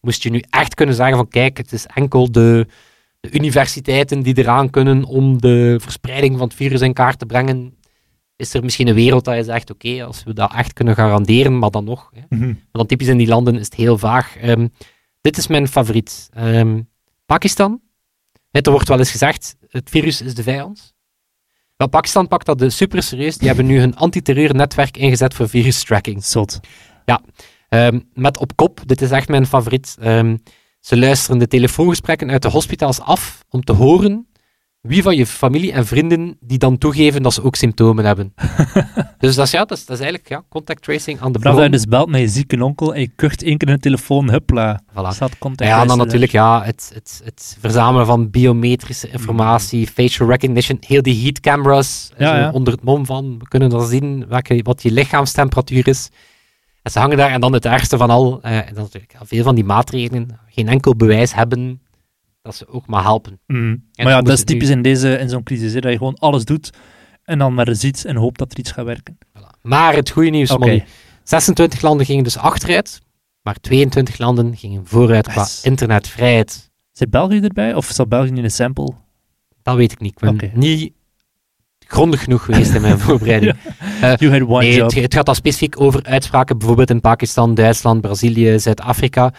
moest 0.01 0.22
je 0.22 0.31
nu 0.31 0.42
echt 0.51 0.74
kunnen 0.74 0.94
zeggen 0.94 1.16
van 1.16 1.29
kijk, 1.29 1.57
het 1.57 1.72
is 1.72 1.87
enkel 1.87 2.33
de, 2.33 2.66
de 3.20 3.31
universiteiten 3.33 4.22
die 4.22 4.38
eraan 4.38 4.70
kunnen 4.70 5.05
om 5.05 5.40
de 5.40 5.77
verspreiding 5.81 6.38
van 6.38 6.46
het 6.46 6.57
virus 6.57 6.81
in 6.81 6.92
kaart 6.92 7.18
te 7.18 7.27
brengen, 7.27 7.74
is 8.38 8.55
er 8.55 8.62
misschien 8.62 8.88
een 8.88 8.94
wereld 8.94 9.24
dat 9.24 9.37
je 9.37 9.44
zegt, 9.44 9.70
oké, 9.70 10.05
als 10.05 10.24
we 10.24 10.33
dat 10.33 10.55
echt 10.55 10.72
kunnen 10.72 10.94
garanderen, 10.94 11.59
maar 11.59 11.70
dan 11.70 11.85
nog. 11.85 12.11
Hè. 12.14 12.37
Mhm. 12.37 12.46
Maar 12.46 12.57
dan 12.70 12.87
typisch 12.87 13.07
in 13.07 13.16
die 13.16 13.27
landen 13.27 13.55
is 13.55 13.64
het 13.64 13.74
heel 13.74 13.98
vaag. 13.98 14.37
Ehm, 14.37 14.68
dit 15.20 15.37
is 15.37 15.46
mijn 15.46 15.68
favoriet. 15.68 16.29
Ehm, 16.33 16.81
Pakistan. 17.27 17.81
Er 18.51 18.70
wordt 18.70 18.88
wel 18.88 18.98
eens 18.98 19.11
gezegd, 19.11 19.57
het 19.68 19.90
virus 19.90 20.22
is 20.22 20.35
de 20.35 20.42
vijand. 20.42 20.94
Wel, 21.77 21.88
Pakistan 21.88 22.29
pakt 22.29 22.46
dat 22.46 22.59
dus 22.59 22.77
super 22.77 23.03
serieus. 23.03 23.38
Die 23.38 23.48
hebben 23.48 23.66
nu 23.66 23.79
hun 23.79 23.96
antiterreurnetwerk 23.96 24.96
ingezet 24.96 25.35
voor 25.35 25.48
virustracking. 25.48 26.24
Zot. 26.24 26.61
Ehm, 27.68 28.01
met 28.14 28.38
op 28.38 28.57
kop, 28.57 28.81
dit 28.87 29.03
is 29.03 29.11
echt 29.11 29.29
mijn 29.29 29.46
favoriet. 29.46 29.96
ze 30.81 30.98
luisteren 30.98 31.38
de 31.38 31.46
telefoongesprekken 31.46 32.31
uit 32.31 32.42
de 32.42 32.48
hospitaals 32.48 33.01
af 33.01 33.44
om 33.48 33.64
te 33.64 33.72
horen 33.72 34.28
wie 34.88 35.03
van 35.03 35.16
je 35.16 35.27
familie 35.27 35.72
en 35.72 35.87
vrienden 35.87 36.37
die 36.40 36.59
dan 36.59 36.79
toegeven 36.79 37.22
dat 37.22 37.35
ze 37.35 37.42
ook 37.42 37.57
symptomen 37.57 38.05
hebben. 38.05 38.35
dus 39.18 39.35
dat 39.35 39.46
is, 39.46 39.51
ja, 39.51 39.64
dat 39.64 39.79
is, 39.79 39.87
dat 39.87 39.96
is 39.96 40.03
eigenlijk 40.03 40.29
ja, 40.29 40.42
contact 40.48 40.83
tracing 40.83 41.20
aan 41.20 41.33
de 41.33 41.38
Vanaf 41.38 41.55
dat 41.57 41.64
je 41.64 41.70
bron. 41.70 41.70
dus 41.70 41.85
belt 41.85 42.09
met 42.09 42.20
je 42.20 42.29
zieke 42.29 42.64
onkel 42.64 42.94
en 42.94 43.01
je 43.01 43.11
kucht 43.16 43.42
één 43.42 43.59
keer 43.59 43.68
in 43.68 43.74
de 43.74 43.81
telefoon, 43.81 44.31
hupla. 44.31 44.83
Voilà. 44.90 45.09
Staat 45.09 45.38
contact 45.38 45.70
Ja, 45.70 45.81
en 45.81 45.87
dan 45.87 45.98
natuurlijk 45.98 46.33
ja, 46.33 46.64
het, 46.64 46.90
het, 46.94 47.20
het 47.24 47.57
verzamelen 47.61 48.07
van 48.07 48.31
biometrische 48.31 49.11
informatie, 49.11 49.87
facial 49.87 50.29
recognition, 50.29 50.79
heel 50.81 51.03
die 51.03 51.22
heat 51.22 51.40
cameras 51.40 52.11
Ja, 52.16 52.38
ja. 52.38 52.51
onder 52.51 52.72
het 52.72 52.83
mom 52.83 53.07
van, 53.07 53.38
we 53.38 53.48
kunnen 53.48 53.70
dan 53.70 53.87
zien 53.87 54.24
welke, 54.29 54.61
wat 54.62 54.83
je 54.83 54.92
lichaamstemperatuur 54.92 55.88
is. 55.88 56.11
En 56.83 56.90
ze 56.90 56.98
hangen 56.98 57.16
daar, 57.16 57.31
en 57.31 57.40
dan 57.40 57.53
het 57.53 57.64
ergste 57.64 57.96
van 57.96 58.11
al, 58.11 58.38
eh, 58.42 58.57
en 58.57 58.74
dat 58.74 58.77
natuurlijk 58.77 59.14
veel 59.22 59.42
van 59.42 59.55
die 59.55 59.64
maatregelen 59.64 60.38
geen 60.48 60.68
enkel 60.68 60.96
bewijs 60.96 61.35
hebben 61.35 61.81
dat 62.42 62.55
ze 62.57 62.68
ook 62.68 62.87
maar 62.87 63.03
helpen. 63.03 63.40
dan 63.46 63.83
Maar 63.96 64.09
ja, 64.09 64.22
dat 64.22 64.33
is 64.33 64.38
nu- 64.38 64.44
typisch 64.44 64.68
in, 64.68 64.83
deze, 64.83 65.18
in 65.18 65.29
zo'n 65.29 65.42
crisis, 65.42 65.72
hè, 65.72 65.81
dat 65.81 65.90
je 65.92 65.98
gewoon 65.98 66.14
alles 66.18 66.44
doet 66.44 66.70
en 67.22 67.38
dan 67.38 67.55
maar 67.55 67.74
ziet 67.74 68.05
en 68.05 68.16
hoopt 68.16 68.38
dat 68.38 68.53
er 68.53 68.59
iets 68.59 68.70
gaat 68.72 68.85
werken. 68.85 69.18
Voilà. 69.38 69.61
Maar 69.62 69.94
het 69.94 70.11
goede 70.11 70.31
nieuws, 70.31 70.51
Oké. 70.51 70.64
Molly, 70.66 70.85
26 71.22 71.81
landen 71.83 72.07
gingen 72.07 72.24
dus 72.24 72.37
achteruit, 72.38 73.01
maar 73.42 73.55
22 73.61 74.18
landen 74.18 74.57
gingen 74.57 74.87
vooruit 74.87 75.29
qua 75.29 75.46
internetvrijheid. 75.62 76.70
Zit 76.92 77.11
België 77.11 77.40
erbij 77.40 77.74
of 77.74 77.87
zat 77.87 78.09
België 78.09 78.29
in 78.29 78.44
een 78.44 78.51
sample? 78.51 78.92
Dat 79.62 79.77
weet 79.77 79.92
ik 79.92 80.01
niet. 80.01 80.12
Ik 80.22 80.37
ben 80.38 80.51
niet 80.55 80.92
grondig 81.87 82.22
genoeg 82.24 82.44
geweest 82.44 82.74
in 82.74 82.81
mijn 82.81 82.98
voorbereiding. 83.09 83.55
You 84.01 84.31
had 84.31 84.40
one 84.48 84.59
Nee, 84.59 84.74
job. 84.74 84.90
het, 84.90 85.03
het 85.03 85.14
gaat 85.14 85.27
dan 85.27 85.35
specifiek 85.35 85.81
over 85.81 86.05
uitspraken, 86.05 86.59
bijvoorbeeld 86.59 86.90
in 86.90 87.01
Pakistan, 87.01 87.55
Duitsland, 87.55 88.01
Brazilië, 88.01 88.59
Zuid-Afrika. 88.59 89.33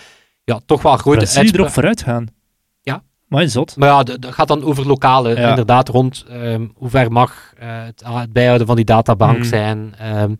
Ja, 0.43 0.59
toch 0.65 0.81
wel 0.81 0.97
grote 0.97 1.17
Brazilië 1.17 1.47
erop 1.49 1.65
uitspraken. 1.65 1.73
vooruit 1.73 2.01
gaan. 2.03 2.25
Maar 3.29 3.47
zot. 3.49 3.75
Maar 3.77 3.89
ja, 3.89 4.03
dat 4.03 4.25
gaat 4.33 4.47
dan 4.47 4.63
over 4.63 4.87
lokale, 4.87 5.35
Ja. 5.39 5.49
inderdaad, 5.49 5.89
rond 5.89 6.25
ehm, 6.29 6.67
hoe 6.75 6.89
ver 6.89 7.11
mag 7.11 7.53
eh, 7.57 7.67
het, 7.85 8.03
ah, 8.03 8.19
het 8.19 8.33
bijhouden 8.33 8.67
van 8.67 8.75
die 8.75 8.85
databank 8.85 9.37
Mhm. 9.37 9.47
zijn. 9.47 9.93
ehm, 9.99 10.33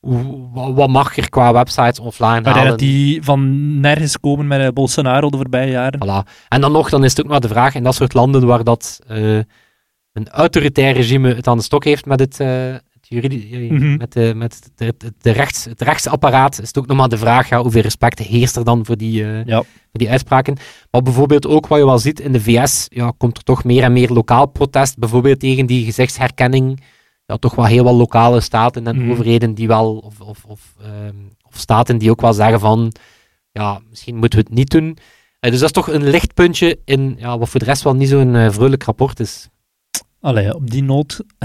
hoe, 0.00 0.72
wat 0.74 0.88
mag 0.88 1.16
er 1.16 1.28
qua 1.28 1.52
websites 1.52 1.98
offline 1.98 2.40
Maar 2.40 2.54
halen. 2.54 2.68
dat 2.70 2.78
die 2.78 3.22
van 3.22 3.80
nergens 3.80 4.20
komen 4.20 4.46
met 4.46 4.60
eh, 4.60 4.68
Bolsonaro 4.68 5.30
de 5.30 5.36
voorbije 5.36 5.70
jaren. 5.70 6.00
Voilà. 6.04 6.28
En 6.48 6.60
dan 6.60 6.72
nog, 6.72 6.88
dan 6.90 7.04
is 7.04 7.10
het 7.10 7.20
ook 7.24 7.30
maar 7.30 7.40
de 7.40 7.48
vraag, 7.48 7.74
in 7.74 7.82
dat 7.82 7.94
soort 7.94 8.14
landen 8.14 8.46
waar 8.46 8.64
dat 8.64 8.98
eh, 9.06 9.36
een 10.12 10.28
autoritair 10.30 10.94
regime 10.94 11.34
het 11.34 11.46
aan 11.46 11.56
de 11.56 11.62
stok 11.62 11.84
heeft 11.84 12.06
met 12.06 12.20
het, 12.20 12.40
het, 13.08 13.22
juridi- 13.22 13.54
eh, 13.68 13.70
Mhm. 13.70 13.96
met, 13.96 14.12
de, 14.12 14.32
met 14.36 14.70
de, 14.74 14.94
de, 14.98 15.12
de 15.20 15.30
rechts, 15.30 15.64
het 15.64 15.80
rechtsapparaat, 15.82 16.60
is 16.60 16.66
het 16.66 16.78
ook 16.78 16.86
nog 16.86 16.96
maar 16.96 17.08
de 17.08 17.18
vraag, 17.18 17.48
ja, 17.48 17.62
hoeveel 17.62 17.82
respect 17.82 18.18
heerst 18.18 18.56
er 18.56 18.64
dan 18.64 18.86
voor 18.86 18.96
die, 18.96 19.24
eh, 19.24 19.44
Ja. 19.44 19.56
voor 19.62 19.66
die 20.00 20.10
uitspraken. 20.10 20.56
Maar 20.90 21.02
bijvoorbeeld 21.02 21.46
ook 21.46 21.66
wat 21.66 21.78
je 21.78 21.84
wel 21.84 21.98
ziet 21.98 22.20
in 22.20 22.32
de 22.32 22.40
VS, 22.40 22.86
ja, 22.88 23.12
komt 23.18 23.36
er 23.36 23.42
toch 23.42 23.64
meer 23.64 23.82
en 23.82 23.92
meer 23.92 24.10
lokaal 24.12 24.46
protest, 24.46 24.98
bijvoorbeeld 24.98 25.40
tegen 25.40 25.66
die 25.66 25.84
gezichtsherkenning. 25.84 26.80
Ja, 27.26 27.36
toch 27.36 27.54
wel 27.54 27.64
heel 27.64 27.84
wat 27.84 27.94
lokale 27.94 28.40
staten 28.40 28.86
en 28.86 28.96
Mhm. 29.02 29.10
overheden 29.10 29.54
die 29.54 29.66
wel, 29.66 29.96
of, 29.96 30.20
of, 30.20 30.44
of, 30.44 30.60
ehm, 30.82 31.14
of 31.42 31.58
staten 31.58 31.98
die 31.98 32.10
ook 32.10 32.20
wel 32.20 32.32
zeggen 32.32 32.60
van, 32.60 32.92
ja, 33.52 33.80
misschien 33.90 34.16
moeten 34.16 34.38
we 34.38 34.44
het 34.48 34.54
niet 34.54 34.70
doen. 34.70 34.96
Eh, 35.40 35.50
dus 35.50 35.60
dat 35.60 35.68
is 35.68 35.74
toch 35.74 35.88
een 35.90 36.08
lichtpuntje 36.10 36.78
in 36.84 37.14
ja, 37.18 37.38
wat 37.38 37.48
voor 37.48 37.60
de 37.60 37.66
rest 37.66 37.82
wel 37.82 37.94
niet 37.94 38.08
zo'n 38.08 38.34
eh, 38.34 38.50
vrolijk 38.50 38.82
rapport 38.84 39.20
is. 39.20 39.48
Allee, 40.20 40.54
op 40.54 40.70
die 40.70 40.82
noot. 40.82 41.20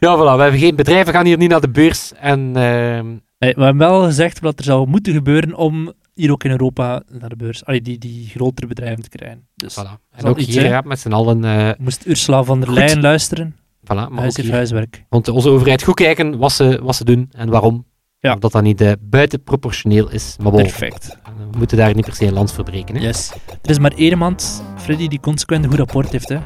Ja, 0.00 0.16
voilà. 0.16 0.36
We 0.36 0.42
hebben 0.42 0.60
geen 0.60 0.76
bedrijven 0.76 1.12
gaan 1.12 1.24
hier 1.26 1.36
niet 1.36 1.48
naar 1.50 1.60
de 1.60 1.70
beurs. 1.70 2.12
En 2.14 2.56
ehm, 2.56 3.06
Nee, 3.38 3.54
we 3.54 3.62
hebben 3.62 3.88
wel 3.88 4.02
gezegd 4.04 4.40
wat 4.40 4.58
er 4.58 4.64
zou 4.64 4.88
moeten 4.88 5.12
gebeuren 5.12 5.54
om 5.54 5.92
hier 6.14 6.30
ook 6.32 6.44
in 6.44 6.50
Europa 6.50 7.02
naar 7.10 7.28
de 7.28 7.36
beurs, 7.36 7.64
allee, 7.64 7.82
die, 7.82 7.98
die 7.98 8.28
grotere 8.28 8.66
bedrijven 8.66 9.02
te 9.02 9.08
krijgen. 9.08 9.46
Dus 9.54 9.78
voilà. 9.80 10.00
En 10.10 10.24
ook 10.24 10.38
iets 10.38 10.48
hier 10.56 10.64
ja, 10.64 10.80
met 10.80 11.00
z'n 11.00 11.12
allen. 11.12 11.44
eh 11.44 11.70
moest 11.78 12.06
Ursula 12.06 12.42
van 12.42 12.58
der 12.60 12.68
Goed. 12.68 12.78
Leyen 12.78 13.00
luisteren. 13.00 13.54
voilà, 13.82 13.86
maar 13.86 14.10
Huis 14.12 14.38
ook 14.38 14.44
hier. 14.44 14.52
huiswerk. 14.54 15.04
Want 15.08 15.28
onze 15.28 15.48
overheid 15.48 15.82
goed 15.82 15.94
kijken 15.94 16.38
wat 16.38 16.52
ze, 16.52 16.80
wat 16.82 16.96
ze 16.96 17.04
doen 17.04 17.28
en 17.32 17.50
waarom. 17.50 17.86
Ja. 18.18 18.32
Of 18.32 18.38
dat 18.38 18.52
dat 18.52 18.62
niet 18.62 18.80
eh, 18.80 18.92
buitenproportioneel 19.00 20.10
is. 20.10 20.36
Maar 20.42 20.52
Perfect. 20.52 21.18
we 21.50 21.58
moeten 21.58 21.76
daar 21.76 21.94
niet 21.94 22.04
per 22.04 22.14
se 22.14 22.26
een 22.26 22.32
land 22.32 22.52
voor 22.52 22.64
breken. 22.64 22.94
Hè. 22.96 23.00
Yes. 23.02 23.32
Er 23.62 23.70
is 23.70 23.78
maar 23.78 23.92
één 23.92 24.10
iemand, 24.10 24.62
Freddy, 24.76 25.08
die 25.08 25.20
consequent 25.20 25.64
een 25.64 25.70
goed 25.70 25.78
rapport 25.78 26.10
heeft. 26.12 26.28
Hè. 26.28 26.38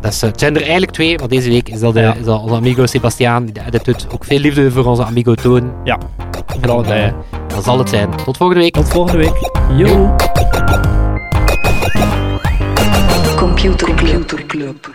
Dat 0.00 0.12
is, 0.12 0.22
eh, 0.22 0.30
het 0.30 0.40
zijn 0.40 0.54
er 0.54 0.60
eigenlijk 0.62 0.92
twee, 0.92 1.18
maar 1.18 1.28
deze 1.28 1.48
week 1.48 1.68
is 1.68 1.80
dat, 1.80 1.94
de, 1.94 2.00
Ja. 2.00 2.14
is 2.14 2.24
dat 2.24 2.40
onze 2.42 2.54
amigo 2.54 2.86
Sebastiaan, 2.86 3.44
die 3.44 3.54
de 3.54 3.60
edit 3.66 3.84
doet. 3.84 4.06
Ook 4.12 4.24
veel 4.24 4.38
liefde 4.38 4.70
voor 4.70 4.84
onze 4.84 5.04
amigo 5.04 5.34
Toon. 5.34 5.72
Allebei. 6.68 7.00
hè. 7.00 7.06
Eh, 7.06 7.12
dat 7.54 7.64
zal 7.64 7.78
het 7.78 7.88
zijn. 7.88 8.10
Tot 8.24 8.36
volgende 8.36 8.62
week. 8.62 8.74
Tot 8.74 8.88
volgende 8.88 9.18
week. 9.18 9.50
Yo. 9.76 10.14
Computer 13.36 13.94
Club. 14.46 14.90